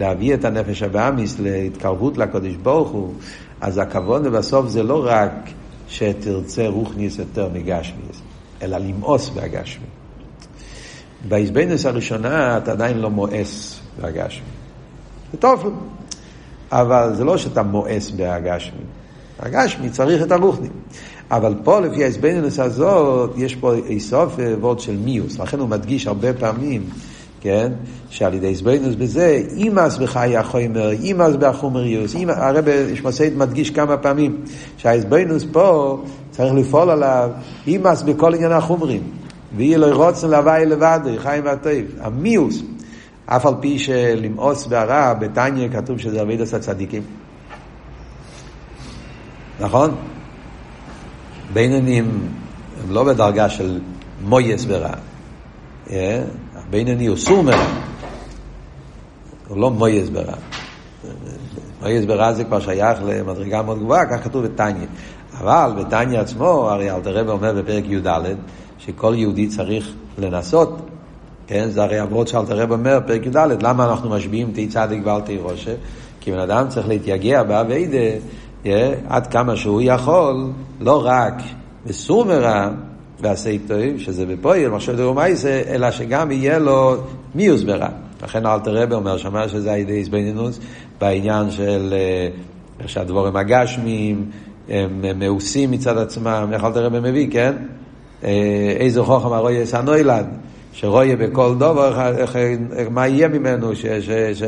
[0.00, 3.14] להביא את הנפש הבאמיס להתקרבות לקודש ברוך הוא,
[3.60, 5.32] אז הכבוד בסוף זה לא רק
[5.90, 8.22] שתרצה רוחניס יותר מגשמיס,
[8.62, 9.86] אלא למאוס בהגשמי.
[11.28, 14.46] באיזבנינוס הראשונה אתה עדיין לא מואס בהגשמי.
[15.32, 15.80] זה טוב,
[16.72, 18.82] אבל זה לא שאתה מואס בהגשמי.
[19.38, 20.68] הגשמי צריך את הרוחני.
[21.30, 25.38] אבל פה לפי ההסבנינוס הזאת, יש פה איסוף וורד של מיוס.
[25.38, 26.84] לכן הוא מדגיש הרבה פעמים,
[27.40, 27.72] כן,
[28.10, 34.36] שעל ידי הסבנינוס בזה, אימאס בחיי החומר, אימאס בהחומריוס, הרב שמסעית מדגיש כמה פעמים,
[34.76, 35.98] שההסבנינוס פה
[36.30, 37.30] צריך לפעול עליו,
[37.66, 39.02] אימאס בכל עניין החומרים.
[39.56, 41.72] ויהיה לו רוצן להווי לבד, חיים והטוב.
[42.00, 42.62] המיוס,
[43.26, 47.02] אף על פי שלמאוס בהרע, בתניא כתוב שזה אבידס הצדיקים.
[49.60, 49.94] נכון?
[51.52, 52.10] בינונים
[52.82, 53.80] הם לא בדרגה של
[54.24, 54.94] מויס ברע.
[56.70, 57.66] הבינוני הוא סור מרע.
[59.48, 60.34] הוא לא מויס ברע.
[61.82, 64.86] מויס ברע זה כבר שייך למדרגה מאוד גבוהה, כך כתוב בתניא.
[65.40, 68.08] אבל בתניא עצמו, הרי אלתר רב אומר בפרק י"ד,
[68.78, 70.76] שכל יהודי צריך לנסות,
[71.46, 75.20] כן, זה הרי אבות שאלתר רב אומר, פרק י"ד, למה אנחנו משביעים תהי צדיק ואל
[75.20, 75.74] תהי ראשה?
[76.20, 78.18] כי בן אדם צריך להתייגע באביידה
[79.08, 81.34] עד כמה שהוא יכול, לא רק
[81.86, 82.68] בסור מרע
[83.22, 86.96] ועשה טוב, שזה בפועל, מחשב דרומייסה, אלא שגם יהיה לו
[87.34, 87.88] מיוס ברע.
[88.22, 90.60] לכן אלתר רבי אומר, שמע שזה הידי איזבנינוס,
[91.00, 91.94] בעניין של
[92.80, 94.30] איך שהדבורים הגשמים,
[94.68, 97.52] הם מאוסים מצד עצמם, איך אלתר רבי מביא, כן?
[98.76, 100.26] איזה חוכם הרוי הנוילד,
[100.72, 102.14] שרואה בכל דובר,
[102.90, 104.42] מה יהיה ממנו, ש, ש, ש,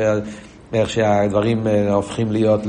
[0.73, 2.61] איך שהדברים אה, הופכים להיות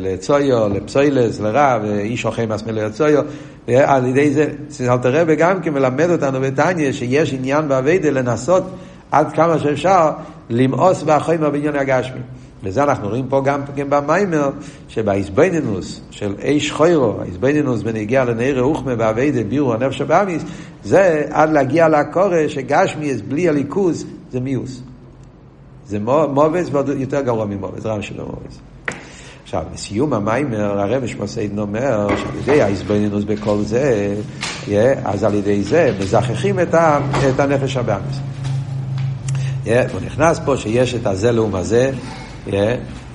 [0.00, 3.22] לצויו, לפסוילס, לרע, ואיש אוכל מסמל לצויו,
[3.68, 4.46] ועל ידי זה,
[4.92, 8.62] אלתר רבי גם כן מלמד אותנו בתניא שיש עניין באביידה לנסות
[9.10, 10.10] עד כמה שאפשר
[10.50, 12.20] למאוס באחוים בעניין הגשמי.
[12.62, 14.50] וזה אנחנו רואים פה גם כן במיימר,
[14.88, 20.42] שבאיזבנינוס של איש חוירו, האיזבנינוס בנגיע לנעיר רוחמה באביידה בירו הנפש הבאמיס,
[20.84, 24.82] זה עד להגיע לקורא שגשמי בלי הליכוז זה מיוס.
[25.90, 25.98] זה
[26.34, 28.58] מובס ועוד יותר גרוע ממובס, רם שלא מובס.
[29.42, 34.14] עכשיו, בסיום המיימר, הרב שמוסיידן אומר שעל ידי ההזבנינוס בכל זה,
[35.04, 37.00] אז על ידי זה מזכחים את, ה,
[37.30, 38.16] את הנפש הבאמיס.
[39.64, 41.92] הוא נכנס פה שיש את הזה לעום הזה,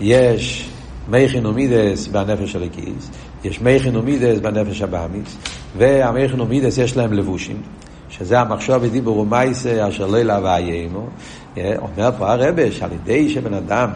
[0.02, 0.70] יש
[1.10, 3.10] מי חינומידס בנפש הליקיס,
[3.44, 5.38] יש מי חינומידס בנפש הבאמיס,
[5.78, 7.62] והמי חינומידס יש להם לבושים.
[8.18, 11.08] שזה המחשוב ודיבור ומייסה אשר לא ילווה איימו,
[11.58, 13.90] אומר פה הרבה שעל ידי שבן אדם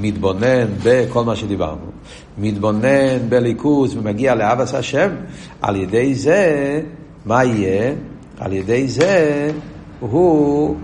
[0.00, 1.86] מתבונן בכל מה שדיברנו,
[2.38, 5.10] מתבונן בליכוס ומגיע לאבס השם,
[5.62, 6.80] על ידי זה,
[7.24, 7.92] מה יהיה?
[8.38, 9.50] על ידי זה
[10.00, 10.76] הוא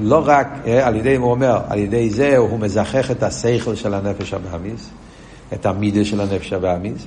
[0.00, 0.48] לא רק,
[0.82, 4.90] על ידי, הוא אומר, על ידי זה הוא מזכך את השכל של הנפש הבאמיס,
[5.52, 7.06] את המידה של הנפש הבאמיס,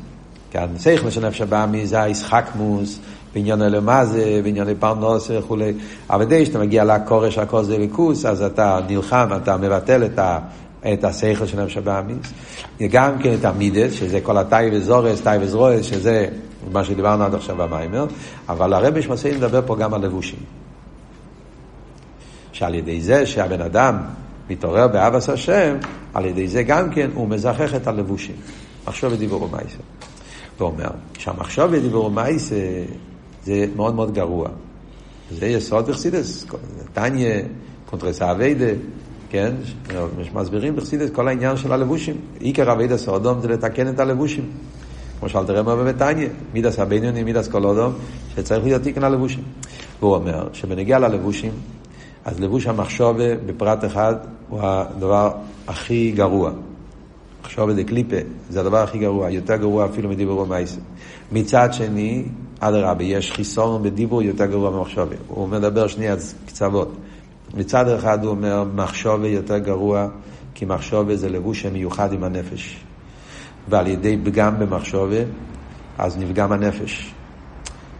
[0.51, 2.99] כי השכל של הנפש הבאמיס זה הישחקמוס,
[3.33, 5.73] בעניין אלמזה, בענייני פרנוס וכולי.
[6.09, 10.39] אבל די שאתה מגיע לקורש הכל זה ליכוס, אז אתה נלחם, אתה מבטל את ה...
[10.93, 12.33] את השכל של נפש הבאמיס,
[12.91, 16.27] גם כן את המידס, שזה כל התאי וזורס, תאי וזרועס, שזה
[16.71, 18.05] מה שדיברנו עד עכשיו במאמר,
[18.49, 20.39] אבל הרבי שמסעים לדבר פה גם על לבושים.
[22.51, 23.97] שעל ידי זה שהבן אדם
[24.49, 25.77] מתעורר באהבת השם,
[26.13, 28.35] על ידי זה גם כן הוא מזכך את הלבושים.
[28.87, 29.77] מחשבה ודיבור ומעשה.
[30.57, 32.55] הוא אומר, שהמחשבה ודיבור ומעשה
[33.45, 34.49] זה מאוד מאוד גרוע.
[35.31, 36.45] זה יסוד בחסידות,
[36.93, 37.41] תניא,
[37.89, 38.65] קונטרס העבודה,
[39.29, 39.53] כן?
[40.33, 42.15] מסבירים בחסידות כל העניין של הלבושים.
[42.39, 44.45] עיקר עבודת האדם זה לתקן את הלבושים.
[45.19, 47.93] כמו שאלת רמר בבטניה, מידס הבניוני, מידס כל אודום,
[48.35, 49.43] שצריך להיות תיקן הלבושים.
[49.99, 51.51] והוא אומר שבנגיע ללבושים,
[52.25, 54.15] אז לבוש המחשובה בפרט אחד
[54.49, 55.31] הוא הדבר
[55.67, 56.51] הכי גרוע.
[57.41, 58.15] מחשובה דה קליפה,
[58.49, 60.79] זה הדבר הכי גרוע, יותר גרוע אפילו מדיבור ומייסה.
[61.31, 62.25] מצד שני,
[62.59, 65.15] אדרבה, יש חיסון בדיבור יותר גרוע ממחשובה.
[65.27, 66.05] הוא מדבר שני
[66.45, 66.91] קצוות.
[67.53, 70.07] מצד אחד הוא אומר, מחשובה יותר גרוע,
[70.53, 72.79] כי מחשובה זה לבוש מיוחד עם הנפש.
[73.69, 75.23] ועל ידי פגם במחשובה,
[75.97, 77.13] אז נפגם הנפש.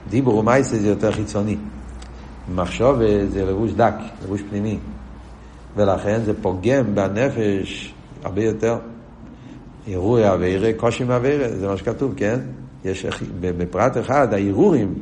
[0.09, 1.57] דיבור ומייסה זה יותר חיצוני.
[2.55, 4.77] מחשובה זה לבוש דק, לבוש פנימי.
[5.75, 8.77] ולכן זה פוגם בנפש הרבה יותר.
[9.87, 12.39] ערעורי אווירה, קושי מאווירה, זה מה שכתוב, כן?
[12.85, 13.05] יש
[13.41, 14.93] בפרט אחד, הערעורים,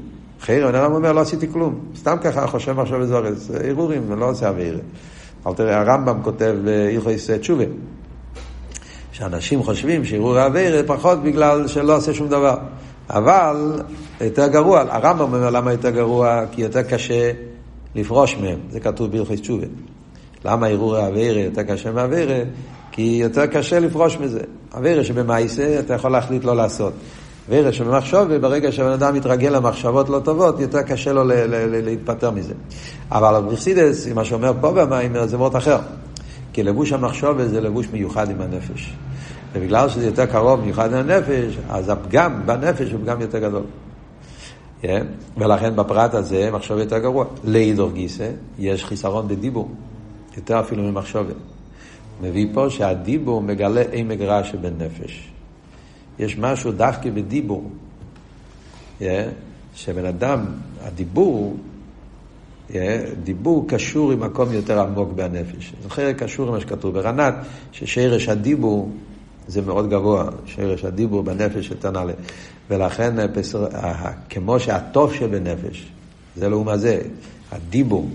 [0.41, 1.79] חייר, הרב אומר, לא עשיתי כלום.
[1.95, 4.79] סתם ככה חושב עכשיו בזורס, ערעורים, לא עושה אווירה.
[5.47, 7.63] אל תראה, הרמב"ם כותב בהלכויס תשובה,
[9.11, 12.57] שאנשים חושבים שערעור האווירה פחות בגלל שלא עושה שום דבר.
[13.09, 13.81] אבל
[14.21, 16.41] יותר גרוע, הרמב"ם אומר למה יותר גרוע?
[16.51, 17.31] כי יותר קשה
[17.95, 19.65] לפרוש מהם, זה כתוב בהלכויס תשובה.
[20.45, 22.39] למה ערעור האווירה יותר קשה מהאווירה?
[22.91, 24.41] כי יותר קשה לפרוש מזה.
[24.73, 26.93] אווירה שבמעשה אתה יכול להחליט לא לעשות.
[27.47, 31.23] אווירה שבמחשוב, וברגע שהבן אדם מתרגל למחשבות לא טובות, יותר קשה לו
[31.83, 32.53] להתפטר מזה.
[33.11, 35.77] אבל בחסידס, מה שאומר פה במיימר, זה מאוד אחר.
[36.53, 38.93] כי לבוש המחשוב זה לבוש מיוחד עם הנפש.
[39.53, 43.63] ובגלל שזה יותר קרוב מיוחד עם הנפש, אז הפגם בנפש הוא פגם יותר גדול.
[44.81, 45.05] כן?
[45.37, 47.25] ולכן בפרט הזה מחשוב יותר גרוע.
[47.43, 48.29] לאידור גיסא,
[48.59, 49.69] יש חיסרון בדיבור,
[50.37, 51.35] יותר אפילו ממחשובת.
[52.21, 55.36] מביא פה שהדיבור מגלה עמק רע שבן נפש.
[56.19, 57.71] יש משהו דווקא בדיבור,
[58.99, 59.03] yeah,
[59.75, 60.45] שבן אדם,
[60.81, 61.57] הדיבור,
[62.69, 62.73] yeah,
[63.23, 65.73] דיבור קשור עם מקום יותר עמוק בנפש.
[65.83, 67.33] זוכר, קשור עם מה שכתוב ברנת,
[67.71, 68.91] ששרש הדיבור
[69.47, 72.13] זה מאוד גבוה, שרש הדיבור בנפש יותר נעלה.
[72.69, 73.67] ולכן, אה, פסר,
[74.29, 75.87] כמו שהטוב שבנפש,
[76.35, 77.01] זה לעומת זה,
[77.51, 78.09] הדיבור,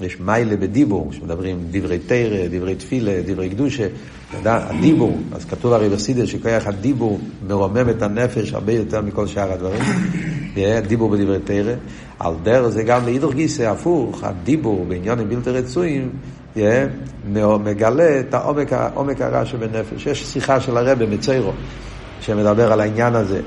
[0.00, 3.86] יש מיילה בדיבור, שמדברים דברי תרא, דברי תפילה, דברי קדושה,
[4.44, 9.82] הדיבור, אז כתוב הרי בסידר שכוח הדיבור מרומם את הנפש הרבה יותר מכל שאר הדברים,
[10.88, 11.72] דיבור בדברי תרא,
[12.18, 16.10] על דרך זה גם לאידור גיסא, הפוך, הדיבור בעניונים בלתי רצויים,
[17.34, 20.06] מגלה את העומק, העומק הרע שבנפש.
[20.06, 21.52] יש שיחה של הרבי מציירו,
[22.20, 23.40] שמדבר על העניין הזה.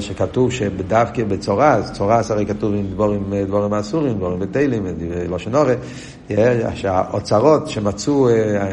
[0.00, 4.86] שכתוב שדווקא בצורס, צורס הרי כתוב עם דבורים, דבורים אסורים, דבורים בתהילים,
[5.28, 5.72] לא שנורא,
[6.74, 8.72] שהאוצרות שמצאו, אה,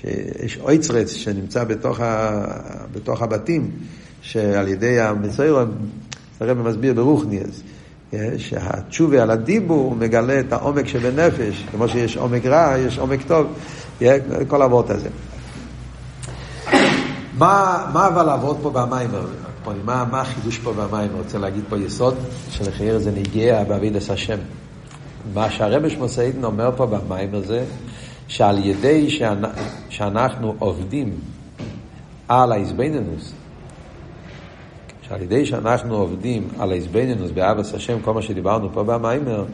[0.00, 2.44] שיש אויצרץ שנמצא בתוך, ה,
[2.92, 3.70] בתוך הבתים,
[4.20, 5.60] שעל ידי המצוירו,
[6.40, 7.62] הרב מסביר ברוכניאס,
[8.36, 13.46] שהתשובה על הדיבור מגלה את העומק שבנפש, כמו שיש עומק רע, יש עומק טוב,
[14.48, 15.08] כל הוורט הזה.
[17.38, 18.70] מה, מה אבל לעבוד פה
[19.72, 19.86] במים?
[19.86, 21.10] מה, מה החידוש פה במים?
[21.16, 22.14] רוצה להגיד פה יסוד
[22.50, 24.38] שלחייר זה נגיע באבידס השם.
[25.34, 27.64] מה שהרבש מוסיידן אומר פה במים הזה,
[28.28, 29.42] שעל ידי שאנ...
[29.88, 31.14] שאנחנו עובדים
[32.28, 33.32] על האיזבנינוס,
[35.02, 39.44] שעל ידי שאנחנו עובדים על האיזבנינוס באבס השם, כל מה שדיברנו פה במיימר,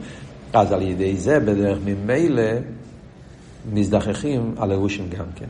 [0.52, 2.42] אז על ידי זה בדרך ממילא
[3.72, 5.46] מזדחכים על הרושים גם כן.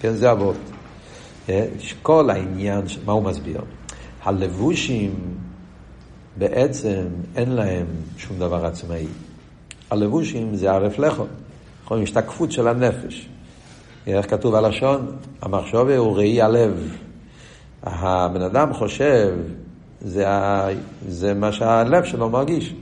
[0.00, 0.56] כן, זה אבות.
[2.02, 3.60] כל העניין, מה הוא מסביר?
[4.22, 5.14] הלבושים
[6.36, 7.02] בעצם
[7.36, 7.86] אין להם
[8.16, 9.06] שום דבר עצמאי.
[9.90, 11.24] הלבושים זה הרפלכו,
[11.84, 12.02] נכון?
[12.02, 13.28] השתקפות של הנפש.
[14.06, 15.06] איך כתוב הלשון?
[15.42, 16.96] המחשוב הוא ראי הלב.
[17.82, 19.34] הבן אדם חושב,
[20.00, 20.68] זה, ה...
[21.08, 22.74] זה מה שהלב שלו מרגיש.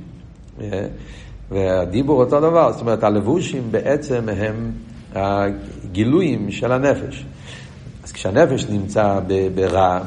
[1.50, 4.72] והדיבור אותו דבר, זאת אומרת, הלבושים בעצם הם
[5.14, 7.24] הגילויים של הנפש.
[8.18, 9.20] כשהנפש נמצא
[9.54, 10.00] ברע,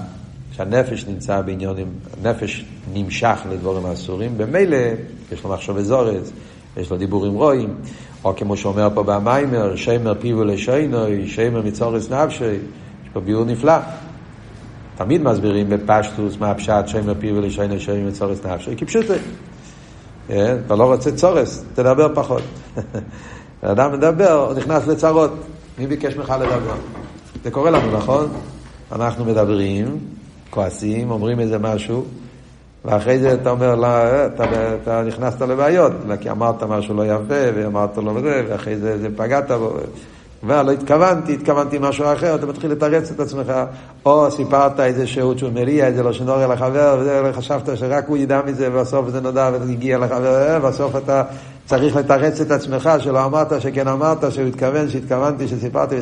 [0.51, 1.87] כשהנפש נמצא בעניונים,
[2.17, 4.77] הנפש נמשך לדבורים אסורים, במילא
[5.31, 6.31] יש לו מחשוב אזורץ,
[6.77, 7.75] יש לו דיבורים רואים,
[8.23, 13.77] או כמו שאומר פה במיימר, שיימר פיבו לשיינוי, שיימר מצורס נפשי, יש פה ביור נפלא.
[14.97, 19.05] תמיד מסבירים בפשטוס מה הפשט שיימר פיבו לשיינוי, שיימר מצורס נפשי, כי פשוט
[20.29, 22.43] אה, אתה לא רוצה צורס, תדבר פחות.
[23.61, 25.31] אדם מדבר, הוא נכנס לצרות,
[25.77, 27.00] מי ביקש ממך לדבר?
[27.43, 28.27] זה קורה לנו, נכון?
[28.91, 29.97] אנחנו מדברים,
[30.49, 32.05] כועסים, אומרים איזה משהו,
[32.85, 33.87] ואחרי זה אתה אומר, לא,
[34.25, 34.43] אתה,
[34.83, 39.51] אתה נכנסת לבעיות, כי אמרת משהו לא יפה, ואמרת לו וזה, ואחרי זה, זה פגעת
[39.51, 39.73] בו.
[40.43, 43.53] ולא התכוונתי, התכוונתי משהו אחר, אתה מתחיל לתרץ את עצמך,
[44.05, 48.41] או סיפרת איזה שהות שהוא מריע, איזה לא שנורא לחבר, וזה, חשבת שרק הוא ידע
[48.45, 51.23] מזה, ובסוף זה נודע והגיע לחבר, ובסוף אתה
[51.65, 55.95] צריך לתרץ את עצמך שלא אמרת, שכן אמרת, שהוא התכוון, שהתכוונתי, שסיפרתי.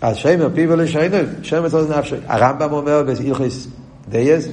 [0.00, 2.16] אז שמר פיבו לשיינו, שמר צורך נפשי.
[2.26, 3.68] הרמב"ם אומר בהלכיס
[4.08, 4.48] דייז,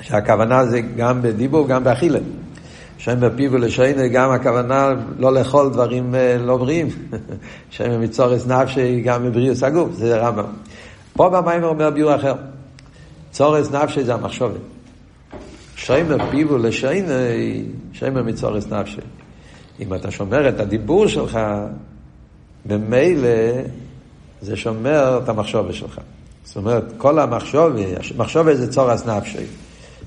[0.00, 2.18] שהכוונה זה גם בדיבור, גם באכילה.
[2.98, 6.88] שמר פיבו לשיינו, גם הכוונה לא לאכול דברים אה, לא בריאים.
[7.70, 10.44] שמר מצורס נפשי, גם מבריאוס הגוף, זה הרמב"ם.
[11.12, 12.34] פה במים אומר ביור אחר.
[13.30, 14.60] צורס נפשי זה המחשובת.
[15.76, 17.12] שמר פיבו לשיינו,
[17.92, 19.00] שמר מצורס נפשי.
[19.80, 21.38] אם אתה שומר את הדיבור שלך,
[22.66, 23.28] במילא
[24.42, 26.00] זה שומר את המחשובה שלך.
[26.44, 27.80] זאת אומרת, כל המחשובה,
[28.16, 29.44] מחשובה זה צורס נפשי.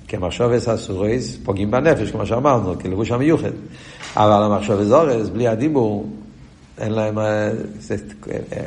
[0.08, 3.52] כי מחשובה אסורס פוגעים בנפש, כמו שאמרנו, כלבוש המיוחד.
[4.16, 6.10] אבל המחשובה זורס, בלי הדיבור,
[6.78, 7.96] אין להם, אה, זה,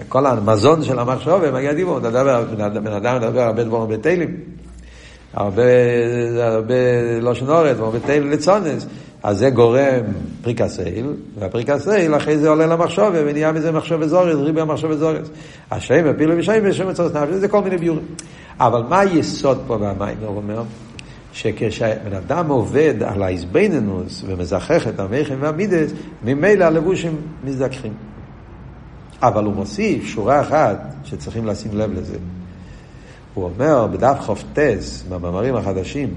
[0.08, 4.36] כל המזון של המחשוב, מגיע דיבור, בן אדם מדבר הרבה דברים בתהילים,
[5.32, 5.62] הרבה,
[6.42, 6.74] הרבה
[7.20, 8.86] לא שנורת, הרבה תהילים לצונס,
[9.26, 10.04] אז זה גורם
[10.42, 11.06] פריקסייל,
[11.38, 15.28] והפריקסייל אחרי זה עולה למחשוב, ונהיה מזה מחשוב אזורס, ריבי המחשוב אזורס.
[15.70, 18.04] השם הפילו ושם ושם מצורך נפש, זה כל מיני ביורים.
[18.60, 19.76] אבל מה היסוד פה
[20.26, 20.62] הוא אומר?
[21.32, 25.90] שכשבן אדם עובד על האיזבנינוס ומזכח את המכם והמידס,
[26.24, 27.92] ממילא הלבושים מזדככים.
[29.22, 32.16] אבל הוא מוסיף שורה אחת שצריכים לשים לב לזה.
[33.34, 36.08] הוא אומר בדף חופטס, במאמרים החדשים,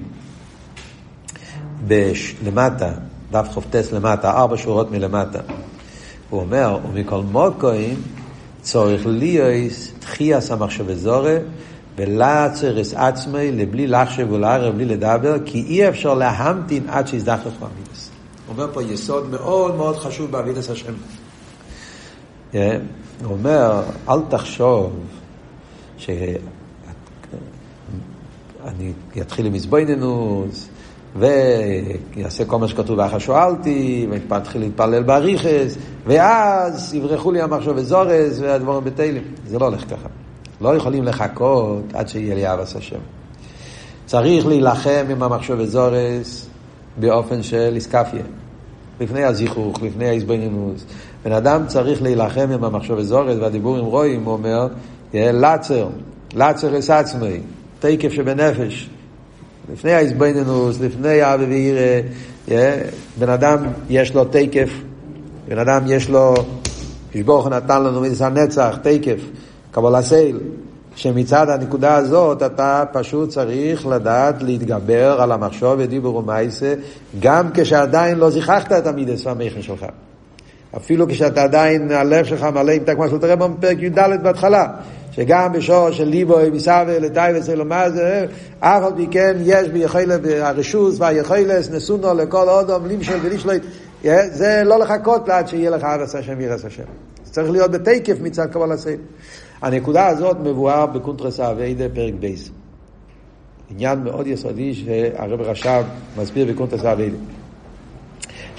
[1.88, 2.36] בש...
[2.46, 2.92] למטה,
[3.32, 5.40] דף חופטס למטה, ארבע שורות מלמטה.
[6.30, 8.02] הוא אומר, ומכל מוקוים
[8.62, 11.38] צורך להיות תחייס המחשב זורה
[11.96, 18.10] ולעצרס עצמי לבלי לחשב ולערב, בלי לדבר, כי אי אפשר להמתין עד שיזדחך באבידס.
[18.48, 20.94] הוא אומר פה יסוד מאוד מאוד חשוב באבידס השם.
[22.54, 22.62] הוא
[23.24, 24.92] אומר, אל תחשוב
[25.98, 26.38] שאני
[29.22, 30.70] אתחיל עם מזבויננוס,
[31.16, 38.84] ויעשה כל מה שכתוב ואחר שואלתי, ואתחיל להתפלל באריכס, ואז יברחו לי המחשוב וזורס והדבורים
[38.84, 39.24] בתהילים.
[39.48, 40.10] זה לא הולך ככה.
[40.62, 43.00] לא יכולים לחכות עד שיהיה לי אבס השם.
[44.06, 46.50] צריך להילחם עם המחשוב וזורס
[46.98, 48.24] באופן של איסקפיה.
[49.00, 50.86] לפני הזיכוך, לפני ההזבנינוס.
[51.26, 54.68] בן אדם צריך להילחם עם המחשוב וזורס, והדיבור עם רואים אומר,
[55.14, 55.88] לצר,
[56.36, 57.40] לצר אס עצמי,
[57.80, 58.90] תקף שבנפש.
[59.74, 62.82] לפני ההזבנינוס, לפני האבי וירא,
[63.20, 63.58] בן אדם
[63.90, 64.70] יש לו תקף,
[65.48, 66.34] בן אדם יש לו,
[67.16, 69.20] ישבוך נתן לנו מידס הנצח, תקף.
[69.72, 70.40] קבלה סייל,
[70.96, 76.74] שמצד הנקודה הזאת אתה פשוט צריך לדעת להתגבר על המחשוב ודיבור ומייסה,
[77.20, 79.86] גם כשעדיין לא זיככת את המידס והמכן שלך.
[80.78, 84.68] אפילו כשאתה עדיין, הלב שלך מלא עם תקמה של תראה בפרק י"ד בהתחלה,
[85.20, 88.26] שגם בשור של ליבו, מסווה, לטייבס, אלומה זה,
[88.60, 93.62] אף על פי כן יש ביכולת, הרשוס והיכולת, נסונו לכל אודום, למשל ולשלט,
[94.32, 96.84] זה לא לחכות עד שיהיה לך עד עשה שם ירס השם.
[97.26, 99.00] זה צריך להיות בתקף מצד קבלה סייל.
[99.62, 102.50] הנקודה הזאת מבואר בקונטרס האביידה פרק בייס.
[103.72, 105.84] עניין מאוד יסודי שהרב רש"ב
[106.18, 107.18] מסביר בקונטרס האביידה.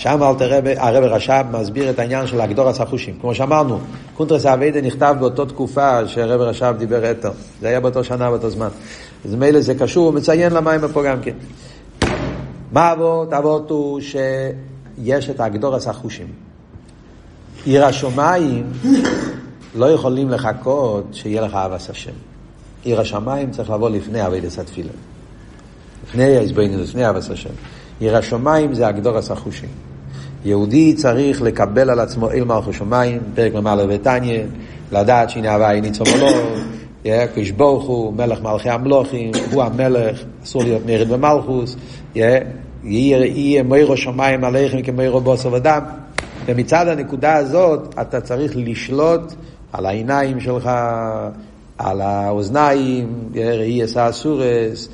[0.00, 0.22] שם
[0.76, 3.18] הרב רש"ב מסביר את העניין של הגדורס החושים.
[3.20, 3.78] כמו שאמרנו,
[4.14, 7.28] קונטרס האביידה נכתב באותה תקופה שהרב רש"ב דיבר אתו.
[7.60, 8.68] זה היה באותו שנה, באותו זמן.
[9.24, 11.32] אז מילא זה קשור, הוא מציין למים פה גם כן.
[12.72, 13.32] מה אבות?
[13.32, 16.26] אבות הוא שיש את הגדורס החושים.
[17.64, 18.72] עיר השמיים
[19.74, 22.14] לא יכולים לחכות שיהיה לך אבס השם.
[22.84, 24.92] עיר השמיים צריך לבוא לפני אבידס התפילה.
[26.08, 27.54] לפני ההסבנות, לפני אבס השם.
[28.00, 29.89] עיר השמיים זה הגדורס החושים.
[30.44, 34.42] יהודי צריך לקבל על עצמו אל מלכו שמיים, פרק ממלא ותניא,
[34.92, 36.38] לדעת שהנה הוואי ניצום עולו,
[37.34, 41.76] קדוש ברוך הוא, מלך מלכי המלוכים, הוא המלך, אסור להיות מרד במלכוס,
[42.84, 45.80] יהיה מוירו שמיים עליכם כמוירו בוסר ודם.
[46.46, 49.32] ומצד הנקודה הזאת אתה צריך לשלוט
[49.72, 50.70] על העיניים שלך,
[51.78, 54.88] על האוזניים, ראי אסא אסורס,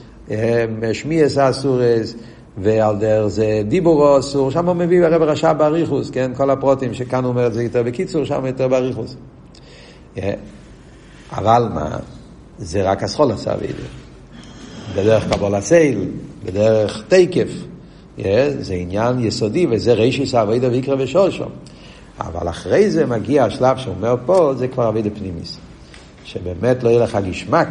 [0.93, 2.15] שמי אסא אסורס,
[2.59, 7.25] ועל דרך זה דיבורו אסור, שם הוא מביא הרב רשע באריכוס, כן, כל הפרוטים שכאן
[7.25, 9.17] הוא אומר את זה יותר בקיצור, שם יותר באריכוס.
[11.33, 11.97] אבל מה,
[12.59, 13.89] זה רק הסחול עשה וידע.
[14.95, 16.05] בדרך קבול הסייל,
[16.45, 17.49] בדרך תקף.
[18.61, 21.45] זה עניין יסודי, וזה רישיס אבוידא ויקרא ושושו.
[22.21, 25.59] אבל אחרי זה מגיע השלב שאומר פה, זה כבר אבי דפנימיס.
[26.25, 27.69] שבאמת לא יהיה לך גשמק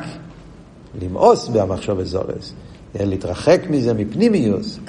[1.02, 2.54] למאוס במחשוב אזורס,
[3.00, 4.80] להתרחק מזה מפנימיוס.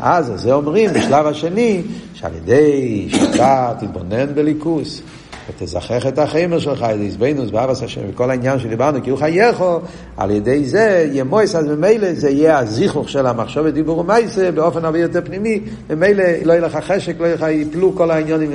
[0.00, 1.82] אז זה אומרים בשלב השני,
[2.14, 5.02] שעל ידי שאתה תתבונן בליכוס,
[5.50, 9.80] ותזכח את החמר שלך, את איזבנוס ואבס השם, וכל העניין שדיברנו, כי הוא חייכו,
[10.16, 14.84] על ידי זה יהיה מויס, אז ממילא זה יהיה הזיכוך של המחשוב ודיבור ומייסה, באופן
[14.84, 15.60] הרבה יותר פנימי,
[15.90, 18.50] ממילא לא יהיה לך חשק, לא יהיה לך, יפלו כל העניינים.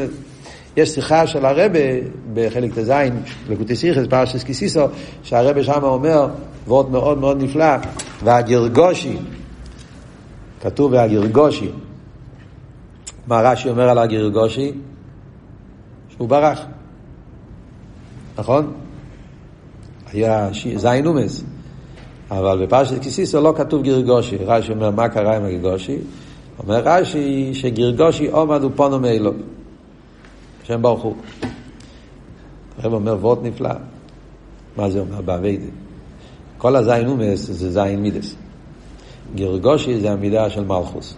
[0.78, 1.80] יש שיחה של הרבה
[2.34, 2.94] בחלק ט"ז,
[3.50, 4.86] לקוטי סיכס, פרשס קיסיסו,
[5.24, 6.28] שהרבה שם אומר,
[6.68, 7.76] ועוד מאוד מאוד נפלא,
[8.24, 9.18] והגרגושי,
[10.62, 11.70] כתוב והגרגושי,
[13.28, 14.72] מה רש"י אומר על הגרגושי?
[16.10, 16.66] שהוא ברח,
[18.38, 18.74] נכון?
[20.12, 21.44] היה זין אומס,
[22.32, 25.98] אבל בפרשת קיסיסו לא כתוב גרגושי, רש"י אומר מה קרה עם הגרגושי?
[26.60, 29.32] אומר רש"י שגרגושי עומד ופונו מאלו.
[30.64, 31.16] השם ברוך הוא.
[32.78, 33.70] הרב אומר וורט נפלא.
[34.78, 35.22] מה זה אומר?
[35.22, 35.66] באביידה.
[36.58, 38.36] כל הזין אומס זה זין מידס.
[39.36, 41.16] גרגושי זה המידה של מלכוס.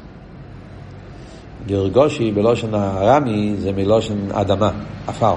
[1.68, 4.72] גרגושי בלושן הרמי זה מלושן אדמה,
[5.08, 5.36] עפר.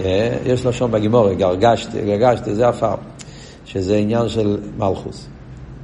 [0.00, 2.94] אה, יש לשון בגימורי, גרגשתי, גרגשתי, זה עפר.
[3.64, 5.26] שזה עניין של מלכוס.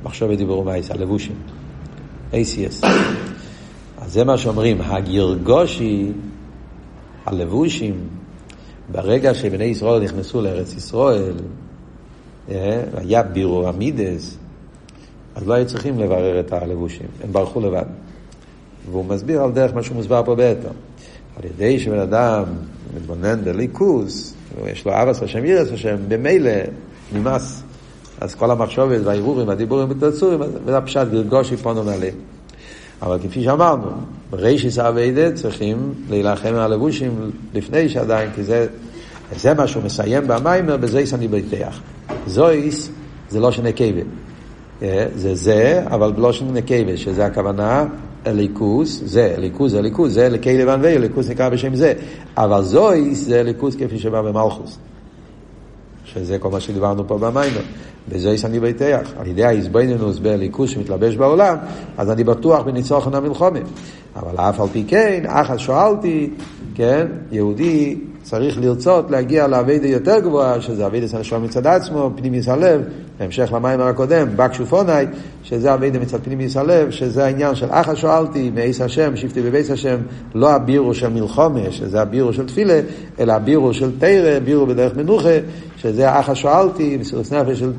[0.03, 1.37] מחשוב ודיבור ומייס, הלבושים.
[2.33, 2.87] ACS.
[3.99, 6.13] אז זה מה שאומרים, הגרגושי,
[7.31, 8.01] הלבושים,
[8.93, 11.35] ברגע שבני ישראל נכנסו לארץ ישראל,
[12.51, 14.37] אה, היה בירור המידס,
[15.35, 17.85] אז לא היו צריכים לברר את הלבושים, הם ברחו לבד.
[18.91, 20.69] והוא מסביר על דרך מה שהוא מוסבר פה בעתו.
[21.37, 22.45] על ידי שבן אדם
[22.97, 24.35] מתבונן בליכוס,
[24.67, 26.51] יש לו אבס השם ירס השם, במילא
[27.13, 27.63] נמאס.
[28.21, 32.09] אז כל המחשובת והערעורים והדיבורים בתצורים, וזה הפשט גרגושי פונו נעלה.
[33.03, 33.91] אבל כפי שאמרנו,
[34.31, 38.67] ברישיס אביידה צריכים להילחם על הלבושים לפני שעדיין, כי זה,
[39.37, 41.81] זה מה שהוא מסיים במיימר, בזויס אני בטח.
[42.27, 42.91] זויס
[43.31, 44.01] זה לא שנקבה.
[44.83, 47.85] אה, זה זה, אבל לא שנקבה, שזה הכוונה
[48.27, 51.93] אליקוס, זה, אליקוס זה אליקוס, זה אליקי לבן ואי, אליקוס נקרא בשם זה.
[52.37, 54.79] אבל זויס זה אליקוס כפי שבא במלכוס.
[56.15, 57.61] שזה כל מה שדיברנו פה במיימר.
[58.09, 61.57] בזה אני בטח, על ידי ההזבנינוס בליכוס שמתלבש בעולם,
[61.99, 63.63] אז אני בטוח בניצוחן המלחומים.
[64.17, 66.31] אבל אף על פי כן, אחת שואלתי,
[66.75, 72.83] כן, יהודי צריך לרצות להגיע לאביידה יותר גבוהה, שזה אביידה הנשום מצד עצמו, פנימיס הלב,
[73.19, 74.93] בהמשך למים הקודם, בקשופוני,
[75.43, 79.97] שזה אביידה מצד פנימיס הלב, שזה העניין של אחת שואלתי, מעיס השם, שבטי בבייס השם,
[80.35, 82.81] לא הבירו של מלחומה, שזה הבירו של תפילה,
[83.21, 85.39] אלא הבירו של תרא, בירו בדרך מנוחה,
[85.83, 87.73] שזה אחת שואלתי, מסירות נפש של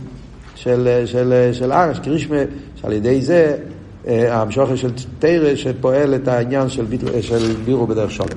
[0.55, 2.37] של, של, של ארש, קרישמה,
[2.75, 3.57] שעל ידי זה
[4.07, 6.85] המשוכר של תרא שפועל את העניין של,
[7.21, 8.27] של בירו בדרך שולם.